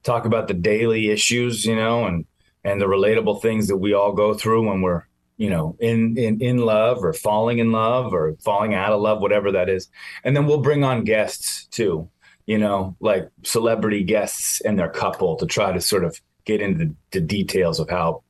talk 0.02 0.24
about 0.24 0.48
the 0.48 0.54
daily 0.54 1.10
issues, 1.10 1.64
you 1.64 1.76
know, 1.76 2.04
and 2.06 2.26
and 2.64 2.80
the 2.80 2.86
relatable 2.86 3.40
things 3.40 3.68
that 3.68 3.76
we 3.76 3.94
all 3.94 4.12
go 4.12 4.34
through 4.34 4.66
when 4.66 4.82
we're 4.82 5.04
you 5.40 5.48
know 5.48 5.74
in 5.80 6.18
in 6.18 6.38
in 6.42 6.58
love 6.58 7.02
or 7.02 7.14
falling 7.14 7.60
in 7.60 7.72
love 7.72 8.12
or 8.12 8.36
falling 8.44 8.74
out 8.74 8.92
of 8.92 9.00
love 9.00 9.22
whatever 9.22 9.50
that 9.50 9.70
is. 9.70 9.88
And 10.22 10.36
then 10.36 10.46
we'll 10.46 10.60
bring 10.60 10.84
on 10.84 11.02
guests 11.04 11.64
too 11.70 12.08
you 12.44 12.58
know 12.58 12.94
like 13.00 13.30
celebrity 13.42 14.04
guests 14.04 14.60
and 14.60 14.78
their 14.78 14.90
couple 14.90 15.36
to 15.36 15.46
try 15.46 15.72
to 15.72 15.80
sort 15.80 16.04
of 16.04 16.20
get 16.44 16.60
into 16.60 16.84
the, 16.84 16.94
the 17.12 17.20
details 17.22 17.80
of 17.80 17.88
how 17.88 18.22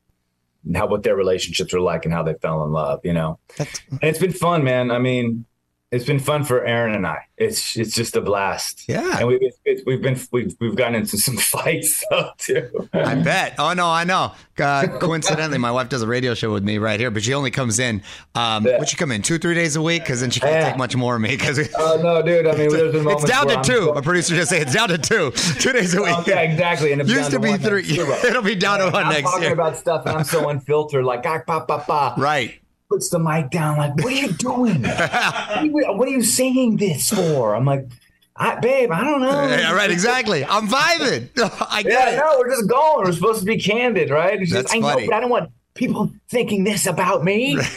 how 0.77 0.87
what 0.87 1.03
their 1.03 1.17
relationships 1.17 1.75
are 1.75 1.81
like 1.81 2.05
and 2.05 2.15
how 2.15 2.23
they 2.23 2.35
fell 2.35 2.63
in 2.65 2.71
love 2.71 3.01
you 3.03 3.13
know. 3.13 3.41
And 3.59 4.05
it's 4.05 4.21
been 4.21 4.33
fun 4.33 4.63
man. 4.63 4.93
I 4.93 5.01
mean 5.01 5.47
it's 5.93 6.05
been 6.05 6.21
fun 6.21 6.45
for 6.45 6.61
Erinn 6.61 6.95
and 6.95 7.05
I. 7.07 7.27
It's 7.37 7.77
it's 7.77 7.95
just 7.95 8.15
a 8.15 8.21
blast. 8.21 8.85
Yeah. 8.89 9.19
and 9.19 9.27
we've 9.27 9.41
it's, 9.65 9.83
we've 9.87 10.01
been 10.01 10.19
we've 10.31 10.55
we've 10.61 10.77
gotten 10.77 10.95
into 10.95 11.19
some 11.19 11.37
fights 11.55 12.05
though 12.11 12.31
too. 12.39 12.89
I 12.93 13.15
bet. 13.17 13.57
Oh 13.59 13.73
no, 13.73 13.87
I 13.89 14.05
know. 14.05 14.33
Uh, 14.59 14.87
coincidentally, 14.99 15.57
my 15.59 15.71
wife 15.71 15.89
does 15.89 16.03
a 16.03 16.07
radio 16.07 16.35
show 16.35 16.53
with 16.53 16.63
me 16.63 16.77
right 16.79 17.01
here, 17.01 17.11
but 17.11 17.23
she 17.23 17.33
only 17.33 17.51
comes 17.51 17.79
in. 17.79 18.03
Um, 18.35 18.65
Would 18.65 18.89
she 18.89 18.97
come 18.97 19.11
in 19.11 19.23
two, 19.23 19.39
three 19.39 19.55
days 19.55 19.75
a 19.75 19.81
week? 19.83 20.03
Because 20.03 20.21
then 20.21 20.31
she 20.31 20.39
can't 20.39 20.65
take 20.65 20.77
much 20.77 20.95
more 20.95 21.15
of 21.17 21.23
me. 21.23 21.31
Because 21.31 21.59
Oh 21.79 21.99
no, 22.03 22.21
dude! 22.23 22.47
I 22.47 22.53
mean, 22.57 22.69
there's 22.69 22.93
been 22.93 23.05
moments 23.05 23.25
it's 23.25 23.33
down 23.33 23.49
to 23.49 23.57
I'm 23.57 23.65
two. 23.65 23.93
My 23.95 24.01
producer 24.03 24.37
just 24.37 24.51
say 24.51 24.61
it's 24.61 24.75
down 24.75 24.91
to 24.91 24.99
two. 24.99 25.31
Two 25.61 25.73
days 25.73 25.95
a 25.95 26.03
week. 26.03 26.19
Okay, 26.21 26.53
exactly. 26.53 26.93
And 26.93 27.09
Used 27.09 27.31
to 27.33 27.41
be 27.41 27.57
three. 27.57 27.83
next. 27.83 28.25
It'll 28.25 28.43
be 28.43 28.55
down 28.55 28.79
to 28.79 28.85
one 28.91 29.05
I'm 29.07 29.13
next 29.13 29.25
talking 29.31 29.43
year. 29.45 29.53
about 29.53 29.77
stuff, 29.77 30.07
and 30.07 30.17
I'm 30.19 30.25
so 30.25 30.49
unfiltered, 30.49 31.05
like 31.05 31.25
ah, 31.27 31.41
pa, 31.47 31.61
pa, 31.65 31.79
pa. 31.79 32.15
Right. 32.17 32.60
Puts 32.91 33.09
the 33.11 33.21
mic 33.21 33.51
down, 33.51 33.79
like, 33.79 33.95
what 33.97 34.07
are 34.13 34.17
you 34.17 34.33
doing? 34.33 34.83
what, 34.83 35.01
are 35.13 35.65
you, 35.65 35.73
what 35.73 36.09
are 36.09 36.11
you 36.11 36.25
singing 36.25 36.77
this 36.77 37.11
for? 37.11 37.55
I'm 37.55 37.65
like, 37.65 37.87
I, 38.35 38.57
babe, 38.57 38.91
I 38.91 39.05
don't 39.05 39.21
know. 39.21 39.47
Yeah, 39.47 39.73
right. 39.73 39.91
Exactly. 39.91 40.45
I'm 40.45 40.67
vibing. 40.67 41.29
I 41.71 41.83
get 41.83 41.93
yeah, 41.93 42.11
it. 42.11 42.17
no, 42.17 42.37
we're 42.39 42.49
just 42.51 42.69
going. 42.69 43.05
We're 43.05 43.13
supposed 43.13 43.41
to 43.41 43.47
be 43.47 43.59
candid, 43.59 44.11
right? 44.11 44.41
It's 44.41 44.51
just, 44.51 44.63
That's 44.69 44.75
I 44.75 44.79
know, 44.79 44.89
funny. 44.89 45.07
but 45.07 45.15
I 45.15 45.21
don't 45.21 45.31
want 45.31 45.51
people 45.75 46.11
thinking 46.29 46.65
this 46.65 46.87
about 46.87 47.23
me. 47.23 47.59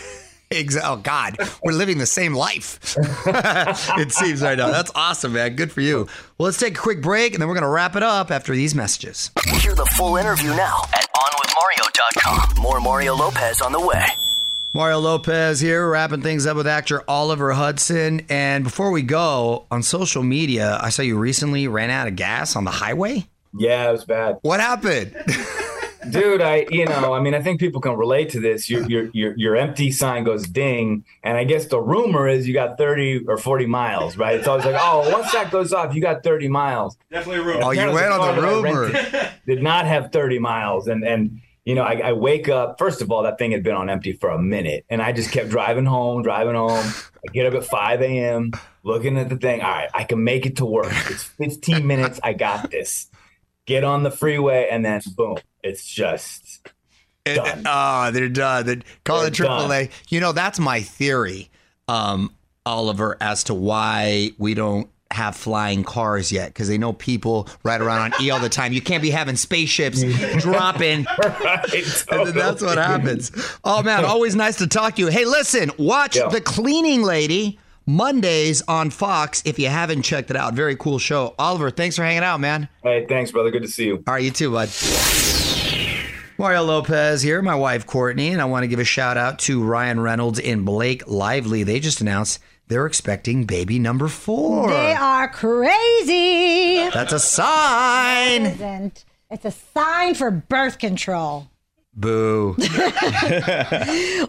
Exa- 0.52 0.82
Oh 0.84 0.98
God, 0.98 1.38
we're 1.64 1.74
living 1.74 1.98
the 1.98 2.06
same 2.06 2.34
life. 2.34 2.96
it 3.28 4.12
seems 4.12 4.42
right 4.42 4.58
now. 4.58 4.70
That's 4.72 4.92
awesome, 4.96 5.34
man. 5.34 5.56
Good 5.56 5.72
for 5.72 5.82
you. 5.82 6.08
Well, 6.38 6.46
let's 6.46 6.58
take 6.60 6.78
a 6.78 6.82
quick 6.82 7.02
break, 7.02 7.34
and 7.34 7.42
then 7.42 7.50
we're 7.50 7.56
gonna 7.56 7.70
wrap 7.70 7.96
it 7.96 8.04
up 8.04 8.30
after 8.32 8.54
these 8.56 8.76
messages. 8.76 9.32
Hear 9.62 9.74
the 9.74 9.86
full 9.98 10.16
interview 10.16 10.50
now 10.50 10.84
at 10.94 11.08
OnWithMario.com. 11.12 12.62
More 12.62 12.80
Mario 12.80 13.16
Lopez 13.16 13.62
on 13.62 13.72
the 13.72 13.80
way. 13.80 14.06
Mario 14.76 14.98
Lopez 14.98 15.60
here, 15.60 15.88
wrapping 15.88 16.24
things 16.24 16.48
up 16.48 16.58
with 16.58 16.66
actor 16.66 17.04
Oliver 17.08 17.52
Hudson. 17.52 18.26
And 18.28 18.64
before 18.64 18.90
we 18.90 19.04
go, 19.04 19.68
on 19.70 19.84
social 19.84 20.24
media, 20.24 20.80
I 20.82 20.90
saw 20.90 21.04
you 21.04 21.16
recently 21.16 21.68
ran 21.68 21.92
out 21.92 22.08
of 22.08 22.16
gas 22.16 22.56
on 22.56 22.64
the 22.64 22.72
highway. 22.72 23.28
Yeah, 23.56 23.90
it 23.90 23.92
was 23.92 24.04
bad. 24.04 24.40
What 24.42 24.60
happened? 24.60 25.16
Dude, 26.10 26.42
I 26.42 26.66
you 26.72 26.86
know, 26.86 27.14
I 27.14 27.20
mean, 27.22 27.36
I 27.36 27.42
think 27.42 27.60
people 27.60 27.80
can 27.80 27.96
relate 27.96 28.30
to 28.32 28.40
this. 28.40 28.68
Your 28.68 28.84
your 28.90 29.10
your 29.14 29.38
your 29.38 29.56
empty 29.56 29.92
sign 29.92 30.24
goes 30.24 30.48
ding, 30.48 31.06
and 31.24 31.38
I 31.38 31.44
guess 31.46 31.68
the 31.68 31.80
rumor 31.80 32.28
is 32.28 32.46
you 32.48 32.54
got 32.54 32.78
thirty 32.78 33.24
or 33.26 33.38
forty 33.38 33.68
miles, 33.68 34.18
right? 34.18 34.36
It's 34.38 34.48
always 34.48 34.66
like, 34.66 34.76
oh, 34.78 35.10
once 35.14 35.32
that 35.32 35.50
goes 35.50 35.72
off, 35.72 35.96
you 35.96 36.02
got 36.02 36.22
thirty 36.24 36.50
miles. 36.50 36.98
Definitely 37.10 37.42
a 37.42 37.46
rumor. 37.46 37.64
Oh, 37.64 37.72
you 37.72 37.90
went 37.92 38.12
on 38.12 38.20
the 38.20 38.42
car 38.42 38.42
that 38.42 38.44
I 38.44 38.52
rumor. 38.52 38.82
rented 38.92 39.30
Did 39.48 39.64
not 39.64 39.86
have 39.86 40.12
thirty 40.12 40.40
miles, 40.40 40.88
and 40.88 41.06
and 41.06 41.40
you 41.66 41.76
know, 41.76 41.84
I, 41.84 42.10
I 42.10 42.14
wake 42.14 42.50
up. 42.50 42.78
First 42.78 43.02
of 43.02 43.12
all, 43.12 43.24
that 43.24 43.38
thing 43.38 43.52
had 43.52 43.64
been 43.64 43.76
on 43.76 43.90
empty 43.90 44.14
for 44.14 44.30
a 44.30 44.42
minute, 44.42 44.86
and 44.90 45.02
I 45.02 45.12
just 45.14 45.32
kept 45.32 45.50
driving 45.50 45.86
home, 45.86 46.22
driving 46.22 46.56
home. 46.56 46.86
I 47.28 47.32
get 47.32 47.46
up 47.46 47.54
at 47.54 47.66
5 47.66 48.02
a.m., 48.02 48.52
looking 48.84 49.18
at 49.18 49.30
the 49.30 49.38
thing. 49.38 49.62
All 49.62 49.70
right, 49.70 49.90
I 49.94 50.04
can 50.04 50.24
make 50.24 50.46
it 50.46 50.58
to 50.58 50.66
work. 50.66 50.92
It's 51.10 51.24
15 51.24 51.88
minutes. 51.88 52.20
I 52.22 52.34
got 52.34 52.70
this. 52.70 53.08
Get 53.66 53.86
on 53.86 54.04
the 54.04 54.12
freeway, 54.12 54.68
and 54.70 54.84
then 54.84 55.02
boom, 55.16 55.38
it's 55.64 55.86
just 55.86 56.68
eh, 57.26 57.36
done. 57.36 57.64
Oh, 57.66 58.12
they're 58.12 58.28
done. 58.28 58.66
They 58.66 58.82
call 59.06 59.20
They're 59.20 59.28
it 59.30 59.34
AAA. 59.34 59.92
You 60.10 60.20
know, 60.20 60.34
that's 60.34 60.60
my 60.60 60.82
theory, 60.82 61.50
um, 61.88 62.34
Oliver, 62.66 63.16
as 63.22 63.46
to 63.46 63.54
why 63.54 64.32
we 64.38 64.54
don't 64.54 64.90
have 65.14 65.36
flying 65.36 65.84
cars 65.84 66.32
yet 66.32 66.48
because 66.50 66.68
they 66.68 66.78
know 66.78 66.94
people 66.94 67.48
ride 67.64 67.82
around 67.82 68.14
on 68.14 68.22
E 68.22 68.30
all 68.32 68.40
the 68.40 68.50
time. 68.50 68.74
You 68.74 68.82
can't 68.82 69.02
be 69.02 69.10
having 69.12 69.36
spaceships 69.36 70.02
dropping. 70.40 71.06
right, 71.24 71.74
And 72.12 72.28
then 72.28 72.36
that's 72.36 72.62
what 72.62 72.78
happens. 72.78 73.32
Oh 73.64 73.82
man, 73.84 74.04
always 74.14 74.36
nice 74.36 74.58
to 74.58 74.68
talk 74.68 74.96
to 74.96 75.02
you. 75.02 75.08
Hey, 75.08 75.26
listen, 75.26 75.72
watch 75.78 76.16
Yeah. 76.16 76.28
The 76.30 76.42
Cleaning 76.42 77.04
Lady 77.04 77.60
Mondays 77.86 78.62
on 78.68 78.90
Fox 78.90 79.42
if 79.46 79.60
you 79.60 79.68
haven't 79.68 80.04
checked 80.04 80.30
it 80.30 80.36
out. 80.38 80.54
Very 80.54 80.76
cool 80.76 81.00
show. 81.00 81.36
Oliver, 81.38 81.70
thanks 81.70 81.96
for 81.96 82.04
hanging 82.04 82.24
out, 82.24 82.40
man. 82.40 82.68
Hey, 82.82 83.06
thanks, 83.08 83.32
brother. 83.32 83.52
Good 83.52 83.64
to 83.64 83.68
see 83.68 83.86
you. 83.86 84.04
All 84.08 84.14
right, 84.14 84.24
you 84.24 84.32
too, 84.32 84.52
bud. 84.52 84.70
Mario 86.38 86.64
Lopez 86.64 87.22
here, 87.22 87.42
my 87.42 87.56
wife 87.56 87.86
Courtney, 87.86 88.30
and 88.30 88.42
I 88.42 88.46
want 88.46 88.64
to 88.64 88.68
give 88.68 88.80
a 88.80 88.84
shout 88.84 89.18
out 89.18 89.38
to 89.40 89.64
Ryan 89.64 90.00
Reynolds 90.00 90.40
and 90.40 90.66
Blake 90.66 91.08
Lively. 91.08 91.64
They 91.64 91.80
just 91.80 92.02
announced 92.02 92.40
they're 92.74 92.88
expecting 92.88 93.46
baby 93.46 93.78
number 93.78 94.08
four. 94.08 94.68
They 94.68 94.94
are 94.94 95.28
crazy. 95.28 96.90
That's 96.90 97.14
a 97.14 97.20
sign. 97.20 98.48
Isn't. 98.48 99.06
It's 99.30 99.46
a 99.46 99.52
sign 99.52 100.16
for 100.16 100.32
birth 100.32 100.80
control. 100.80 101.52
Boo. 101.94 102.58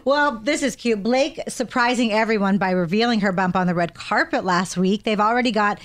Well, 0.05 0.39
this 0.43 0.61
is 0.61 0.75
cute. 0.75 1.01
Blake 1.01 1.41
surprising 1.47 2.11
everyone 2.11 2.59
by 2.59 2.69
revealing 2.69 3.21
her 3.21 3.31
bump 3.31 3.55
on 3.55 3.65
the 3.65 3.73
red 3.73 3.95
carpet 3.95 4.45
last 4.45 4.77
week. 4.77 5.01
They've 5.01 5.19
already 5.19 5.51
got 5.51 5.79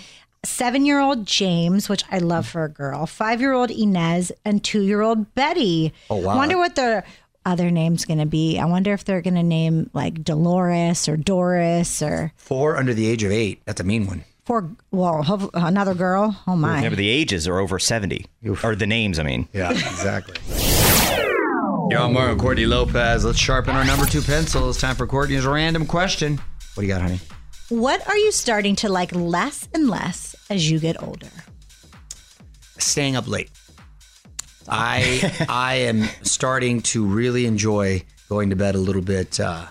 seven 0.44 0.84
year 0.84 1.00
old 1.00 1.24
James, 1.24 1.88
which 1.88 2.04
I 2.10 2.18
love 2.18 2.46
for 2.46 2.64
a 2.64 2.68
girl, 2.68 3.06
five 3.06 3.40
year 3.40 3.54
old 3.54 3.70
Inez, 3.70 4.30
and 4.44 4.62
two 4.62 4.82
year 4.82 5.00
old 5.00 5.34
Betty. 5.34 5.94
Oh, 6.10 6.16
wow. 6.16 6.36
wonder 6.36 6.58
what 6.58 6.74
their 6.74 7.04
other 7.46 7.70
name's 7.70 8.04
going 8.04 8.18
to 8.18 8.26
be. 8.26 8.58
I 8.58 8.64
wonder 8.66 8.92
if 8.92 9.04
they're 9.04 9.22
going 9.22 9.34
to 9.34 9.42
name 9.42 9.90
like 9.92 10.22
Dolores 10.22 11.08
or 11.08 11.16
Doris 11.16 12.02
or 12.02 12.32
Four 12.36 12.76
under 12.76 12.94
the 12.94 13.08
age 13.08 13.22
of 13.22 13.32
eight. 13.32 13.62
That's 13.64 13.80
a 13.80 13.84
mean 13.84 14.06
one. 14.06 14.24
four. 14.44 14.70
Well, 14.90 15.50
another 15.54 15.94
girl. 15.94 16.36
Oh, 16.46 16.56
my. 16.56 16.76
Remember, 16.76 16.96
the 16.96 17.08
ages 17.08 17.46
are 17.48 17.58
over 17.58 17.78
70. 17.78 18.26
Or 18.62 18.74
the 18.76 18.86
names, 18.86 19.18
I 19.18 19.22
mean. 19.22 19.48
Yeah, 19.52 19.70
exactly. 19.70 20.36
Yo, 21.90 22.04
I'm 22.04 22.12
Mario 22.12 22.36
Courtney 22.36 22.66
Lopez. 22.66 23.24
Let's 23.24 23.38
sharpen 23.38 23.74
our 23.74 23.84
number 23.84 24.06
two 24.06 24.22
pencil. 24.22 24.68
It's 24.70 24.80
time 24.80 24.94
for 24.94 25.06
Courtney's 25.08 25.44
random 25.44 25.86
question. 25.86 26.36
What 26.74 26.82
do 26.82 26.86
you 26.86 26.92
got, 26.92 27.02
honey? 27.02 27.18
What 27.68 28.06
are 28.06 28.16
you 28.16 28.30
starting 28.32 28.76
to 28.76 28.88
like 28.88 29.12
less 29.14 29.68
and 29.74 29.88
less 29.88 30.36
as 30.48 30.70
you 30.70 30.78
get 30.78 31.02
older? 31.02 31.26
Staying 32.78 33.16
up 33.16 33.26
late. 33.28 33.50
I 34.70 35.46
I 35.48 35.74
am 35.74 36.04
starting 36.22 36.82
to 36.82 37.04
really 37.04 37.46
enjoy 37.46 38.02
going 38.28 38.50
to 38.50 38.56
bed 38.56 38.74
a 38.74 38.78
little 38.78 39.02
bit 39.02 39.40
uh, 39.40 39.66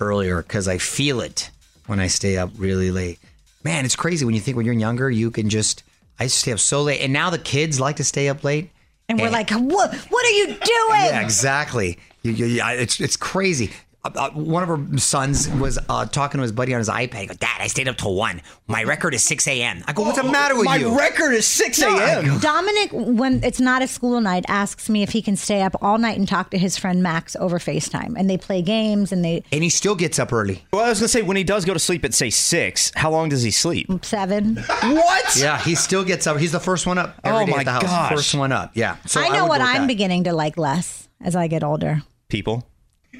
earlier 0.00 0.42
because 0.42 0.68
I 0.68 0.78
feel 0.78 1.20
it 1.20 1.50
when 1.86 2.00
I 2.00 2.06
stay 2.08 2.36
up 2.36 2.50
really 2.56 2.90
late. 2.90 3.18
Man, 3.62 3.84
it's 3.84 3.96
crazy 3.96 4.24
when 4.24 4.34
you 4.34 4.40
think 4.40 4.56
when 4.56 4.66
you're 4.66 4.74
younger 4.74 5.10
you 5.10 5.30
can 5.30 5.48
just 5.48 5.82
I 6.18 6.26
stay 6.28 6.52
up 6.52 6.58
so 6.60 6.82
late, 6.82 7.00
and 7.00 7.12
now 7.12 7.30
the 7.30 7.38
kids 7.38 7.80
like 7.80 7.96
to 7.96 8.04
stay 8.04 8.28
up 8.28 8.44
late. 8.44 8.70
And 9.08 9.20
we're 9.20 9.30
like, 9.30 9.50
what? 9.50 9.94
What 9.94 10.26
are 10.26 10.30
you 10.30 10.46
doing? 10.46 10.58
Yeah, 10.60 11.20
exactly. 11.20 11.98
You, 12.22 12.32
you, 12.32 12.46
you- 12.46 12.62
it's 12.64 13.00
it's 13.00 13.16
crazy. 13.16 13.70
Uh, 14.04 14.10
uh, 14.16 14.30
one 14.32 14.62
of 14.62 14.68
her 14.68 14.98
sons 14.98 15.48
was 15.48 15.78
uh, 15.88 16.04
talking 16.06 16.38
to 16.38 16.42
his 16.42 16.52
buddy 16.52 16.74
on 16.74 16.78
his 16.78 16.90
iPad. 16.90 17.14
He 17.20 17.26
goes, 17.26 17.36
Dad, 17.38 17.56
I 17.60 17.68
stayed 17.68 17.88
up 17.88 17.96
till 17.96 18.14
one. 18.14 18.42
My 18.66 18.84
record 18.84 19.14
is 19.14 19.22
six 19.22 19.46
a.m. 19.48 19.82
I 19.86 19.92
go, 19.94 20.02
What's 20.02 20.18
the 20.20 20.24
matter 20.30 20.54
with 20.54 20.64
you? 20.64 20.68
My 20.70 20.76
you? 20.76 20.98
record 20.98 21.32
is 21.32 21.46
6 21.46 21.80
a.m. 21.82 22.38
Dominic, 22.40 22.90
when 22.92 23.42
it's 23.42 23.60
not 23.60 23.80
a 23.82 23.86
school 23.88 24.20
night, 24.20 24.44
asks 24.46 24.88
me 24.90 25.02
if 25.02 25.10
he 25.10 25.22
can 25.22 25.36
stay 25.36 25.62
up 25.62 25.74
all 25.80 25.96
night 25.98 26.18
and 26.18 26.28
talk 26.28 26.50
to 26.50 26.58
his 26.58 26.76
friend 26.76 27.02
Max 27.02 27.34
over 27.36 27.58
FaceTime. 27.58 28.14
And 28.18 28.28
they 28.28 28.36
play 28.36 28.60
games 28.62 29.10
and 29.12 29.24
they 29.24 29.42
and 29.50 29.62
he 29.62 29.70
still 29.70 29.94
gets 29.94 30.18
up 30.18 30.32
early. 30.32 30.64
Well, 30.72 30.84
I 30.84 30.90
was 30.90 30.98
going 31.00 31.06
to 31.06 31.08
say, 31.08 31.22
when 31.22 31.36
he 31.38 31.44
does 31.44 31.64
go 31.64 31.72
to 31.72 31.78
sleep 31.80 32.04
at, 32.04 32.12
say, 32.14 32.28
6, 32.30 32.92
how 32.96 33.10
long 33.10 33.28
does 33.30 33.42
he 33.42 33.50
sleep? 33.50 33.88
seven. 34.04 34.56
What? 34.56 35.36
Yeah, 35.36 35.58
he 35.58 35.74
still 35.74 36.04
gets 36.04 36.26
up. 36.26 36.36
He's 36.38 36.52
the 36.52 36.60
first 36.60 36.86
one 36.86 36.98
up 36.98 37.18
every 37.24 37.42
Oh 37.42 37.46
day 37.46 37.52
my 37.52 37.58
at 37.60 37.64
the 37.64 37.70
house. 37.72 37.82
gosh. 37.84 38.10
First 38.12 38.34
one 38.34 38.52
up. 38.52 38.72
Yeah. 38.74 38.96
So 39.06 39.20
I 39.20 39.28
know 39.30 39.44
would 39.44 39.48
what 39.48 39.60
I'm 39.62 39.82
that. 39.82 39.86
beginning 39.88 40.24
to 40.24 40.32
like 40.34 40.56
less 40.58 41.08
as 41.22 41.34
I 41.34 41.46
get 41.46 41.64
older. 41.64 42.02
People. 42.28 42.66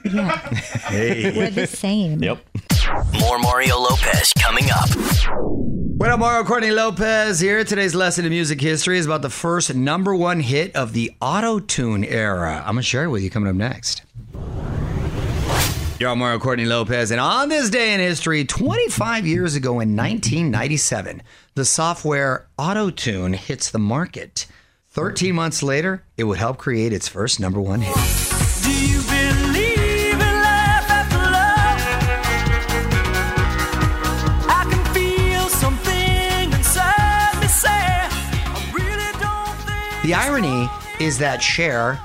We're 0.92 1.50
the 1.50 1.66
same. 1.66 2.22
Yep. 2.22 2.44
More 3.20 3.38
Mario 3.38 3.78
Lopez 3.78 4.34
coming 4.34 4.66
up. 4.70 4.90
What 5.96 6.10
up, 6.10 6.18
Mario 6.20 6.44
Courtney 6.44 6.72
Lopez 6.72 7.40
here. 7.40 7.64
Today's 7.64 7.94
lesson 7.94 8.26
in 8.26 8.30
music 8.30 8.60
history 8.60 8.98
is 8.98 9.06
about 9.06 9.22
the 9.22 9.30
first 9.30 9.74
number 9.74 10.14
one 10.14 10.40
hit 10.40 10.76
of 10.76 10.92
the 10.92 11.10
auto 11.22 11.58
tune 11.58 12.04
era. 12.04 12.58
I'm 12.66 12.74
going 12.74 12.76
to 12.76 12.82
share 12.82 13.04
it 13.04 13.08
with 13.08 13.22
you 13.22 13.30
coming 13.30 13.48
up 13.48 13.56
next. 13.56 14.02
Yo, 15.98 16.12
I'm 16.12 16.18
Mario 16.18 16.38
Courtney 16.38 16.66
Lopez, 16.66 17.10
and 17.10 17.20
on 17.20 17.48
this 17.48 17.70
day 17.70 17.94
in 17.94 18.00
history, 18.00 18.44
25 18.44 19.26
years 19.26 19.54
ago 19.54 19.70
in 19.80 19.96
1997, 19.96 21.22
the 21.54 21.64
software 21.64 22.46
AutoTune 22.58 23.36
hits 23.36 23.70
the 23.70 23.78
market. 23.78 24.46
13 24.90 25.34
months 25.34 25.62
later, 25.62 26.04
it 26.18 26.24
would 26.24 26.36
help 26.36 26.58
create 26.58 26.92
its 26.92 27.08
first 27.08 27.40
number 27.40 27.60
one 27.60 27.80
hit. 27.80 28.33
The 40.04 40.12
irony 40.14 40.68
is 41.00 41.16
that 41.18 41.42
Cher, 41.42 41.98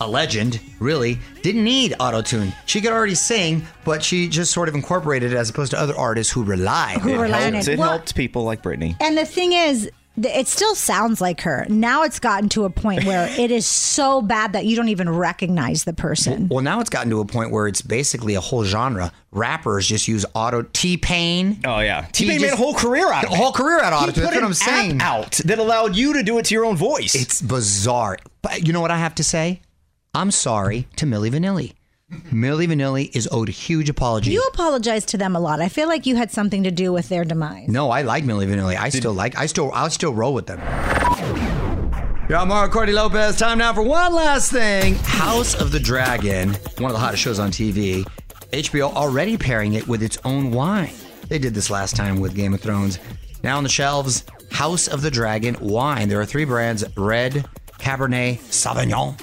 a 0.00 0.06
legend, 0.08 0.60
really, 0.78 1.18
didn't 1.42 1.64
need 1.64 1.92
autotune. 1.98 2.54
She 2.66 2.80
could 2.80 2.92
already 2.92 3.16
sing, 3.16 3.66
but 3.84 4.02
she 4.04 4.28
just 4.28 4.52
sort 4.52 4.68
of 4.68 4.76
incorporated 4.76 5.32
it 5.32 5.36
as 5.36 5.50
opposed 5.50 5.72
to 5.72 5.80
other 5.80 5.96
artists 5.98 6.32
who 6.32 6.44
rely 6.44 6.98
Who 7.02 7.10
on 7.14 7.18
it. 7.18 7.22
rely 7.22 7.44
on 7.46 7.52
Helped- 7.54 7.68
it. 7.68 7.72
it 7.72 7.78
Well- 7.80 7.88
helped 7.90 8.14
people 8.14 8.44
like 8.44 8.62
Britney. 8.62 8.94
And 9.00 9.18
the 9.18 9.24
thing 9.26 9.52
is, 9.52 9.82
th- 9.82 9.92
it 10.16 10.46
still 10.48 10.74
sounds 10.74 11.20
like 11.20 11.40
her. 11.42 11.66
Now 11.68 12.02
it's 12.02 12.18
gotten 12.20 12.48
to 12.50 12.64
a 12.64 12.70
point 12.70 13.04
where 13.04 13.28
it 13.38 13.50
is 13.50 13.66
so 13.66 14.20
bad 14.22 14.52
that 14.52 14.64
you 14.66 14.76
don't 14.76 14.88
even 14.88 15.08
recognize 15.08 15.84
the 15.84 15.92
person. 15.92 16.48
Well, 16.48 16.62
now 16.62 16.80
it's 16.80 16.90
gotten 16.90 17.10
to 17.10 17.20
a 17.20 17.24
point 17.24 17.50
where 17.50 17.66
it's 17.66 17.82
basically 17.82 18.34
a 18.34 18.40
whole 18.40 18.64
genre. 18.64 19.12
Rappers 19.30 19.86
just 19.86 20.08
use 20.08 20.26
auto 20.34 20.62
T 20.62 20.96
Pain. 20.96 21.60
Oh, 21.64 21.80
yeah. 21.80 22.06
T-Pain 22.12 22.40
made 22.42 22.52
a 22.52 22.56
whole 22.56 22.74
career 22.74 23.10
out 23.10 23.24
of 23.24 23.30
it. 23.30 23.34
A 23.34 23.36
whole 23.36 23.52
career 23.52 23.80
out 23.80 23.92
of 23.92 24.00
He 24.00 24.04
auto 24.04 24.12
put 24.12 24.20
That's 24.22 24.34
what 24.34 24.38
an 24.38 24.44
I'm 24.44 24.54
saying. 24.54 25.00
app 25.00 25.08
out 25.10 25.30
that 25.44 25.58
allowed 25.58 25.96
you 25.96 26.12
to 26.14 26.22
do 26.22 26.38
it 26.38 26.44
to 26.46 26.54
your 26.54 26.64
own 26.66 26.76
voice. 26.76 27.14
It's 27.14 27.40
bizarre. 27.40 28.18
But 28.42 28.66
you 28.66 28.72
know 28.72 28.80
what 28.80 28.90
I 28.90 28.98
have 28.98 29.14
to 29.16 29.24
say? 29.24 29.62
I'm 30.14 30.30
sorry 30.30 30.86
to 30.96 31.06
Milli 31.06 31.30
Vanilli. 31.30 31.72
Milli 32.12 32.66
Vanilli 32.66 33.14
is 33.16 33.28
owed 33.32 33.48
a 33.48 33.52
huge 33.52 33.88
apology. 33.88 34.32
You 34.32 34.42
apologize 34.52 35.04
to 35.06 35.18
them 35.18 35.34
a 35.34 35.40
lot. 35.40 35.60
I 35.60 35.68
feel 35.68 35.88
like 35.88 36.04
you 36.04 36.16
had 36.16 36.30
something 36.30 36.62
to 36.64 36.70
do 36.70 36.92
with 36.92 37.08
their 37.08 37.24
demise. 37.24 37.68
No, 37.68 37.90
I 37.90 38.02
like 38.02 38.24
Milli 38.24 38.46
Vanilli. 38.46 38.76
I 38.76 38.90
still 38.90 39.14
like. 39.14 39.36
I 39.38 39.46
still. 39.46 39.72
I'll 39.72 39.90
still 39.90 40.12
roll 40.12 40.34
with 40.34 40.46
them. 40.46 40.58
Yo, 42.28 42.38
I'm 42.38 42.48
Mario 42.48 42.70
Cordy 42.70 42.92
Lopez. 42.92 43.38
Time 43.38 43.58
now 43.58 43.72
for 43.72 43.82
one 43.82 44.14
last 44.14 44.52
thing. 44.52 44.94
House 44.96 45.54
of 45.54 45.72
the 45.72 45.80
Dragon, 45.80 46.50
one 46.78 46.90
of 46.90 46.92
the 46.92 46.98
hottest 46.98 47.22
shows 47.22 47.38
on 47.38 47.50
TV. 47.50 48.06
HBO 48.52 48.92
already 48.92 49.38
pairing 49.38 49.74
it 49.74 49.88
with 49.88 50.02
its 50.02 50.18
own 50.24 50.50
wine. 50.50 50.92
They 51.28 51.38
did 51.38 51.54
this 51.54 51.70
last 51.70 51.96
time 51.96 52.20
with 52.20 52.34
Game 52.34 52.52
of 52.52 52.60
Thrones. 52.60 52.98
Now 53.42 53.56
on 53.56 53.62
the 53.62 53.68
shelves, 53.70 54.24
House 54.50 54.86
of 54.86 55.00
the 55.00 55.10
Dragon 55.10 55.56
wine. 55.60 56.08
There 56.08 56.20
are 56.20 56.26
three 56.26 56.44
brands: 56.44 56.84
Red, 56.96 57.46
Cabernet 57.78 58.38
Sauvignon, 58.38 59.18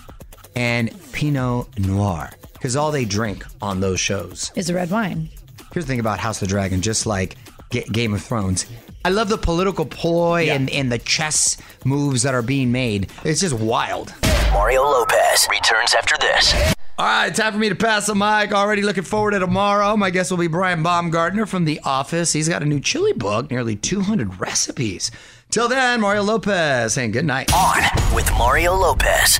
and 0.55 0.91
Pinot 1.11 1.77
Noir. 1.77 2.31
Because 2.59 2.75
all 2.75 2.91
they 2.91 3.05
drink 3.05 3.45
on 3.61 3.79
those 3.79 4.01
shows 4.01 4.51
Is 4.55 4.69
a 4.69 4.73
red 4.73 4.91
wine. 4.91 5.29
Here's 5.73 5.85
the 5.85 5.89
thing 5.89 6.01
about 6.01 6.19
House 6.19 6.41
of 6.41 6.47
the 6.47 6.51
Dragon, 6.51 6.81
just 6.81 7.05
like 7.05 7.37
Ga- 7.69 7.85
Game 7.91 8.13
of 8.13 8.21
Thrones. 8.21 8.65
I 9.05 9.09
love 9.09 9.29
the 9.29 9.37
political 9.37 9.85
ploy 9.85 10.49
and, 10.49 10.69
and 10.71 10.91
the 10.91 10.97
chess 10.97 11.55
moves 11.85 12.23
that 12.23 12.33
are 12.33 12.41
being 12.41 12.71
made. 12.71 13.09
It's 13.23 13.39
just 13.39 13.53
wild. 13.53 14.13
Mario 14.51 14.83
Lopez 14.83 15.47
returns 15.49 15.93
after 15.93 16.17
this. 16.19 16.53
All 16.97 17.05
right, 17.05 17.33
time 17.33 17.53
for 17.53 17.59
me 17.59 17.69
to 17.69 17.75
pass 17.75 18.07
the 18.07 18.15
mic. 18.15 18.51
Already 18.51 18.81
looking 18.81 19.03
forward 19.05 19.31
to 19.31 19.39
tomorrow. 19.39 19.95
My 19.95 20.09
guest 20.09 20.31
will 20.31 20.37
be 20.37 20.47
Brian 20.47 20.83
Baumgartner 20.83 21.45
from 21.45 21.63
The 21.63 21.79
Office. 21.85 22.33
He's 22.33 22.49
got 22.49 22.61
a 22.61 22.65
new 22.65 22.81
chili 22.81 23.13
book, 23.13 23.49
nearly 23.49 23.77
200 23.77 24.41
recipes. 24.41 25.11
Till 25.49 25.69
then, 25.69 26.01
Mario 26.01 26.23
Lopez 26.23 26.93
saying 26.93 27.11
good 27.11 27.23
night. 27.25 27.53
On 27.53 27.81
with 28.13 28.29
Mario 28.33 28.73
Lopez. 28.75 29.39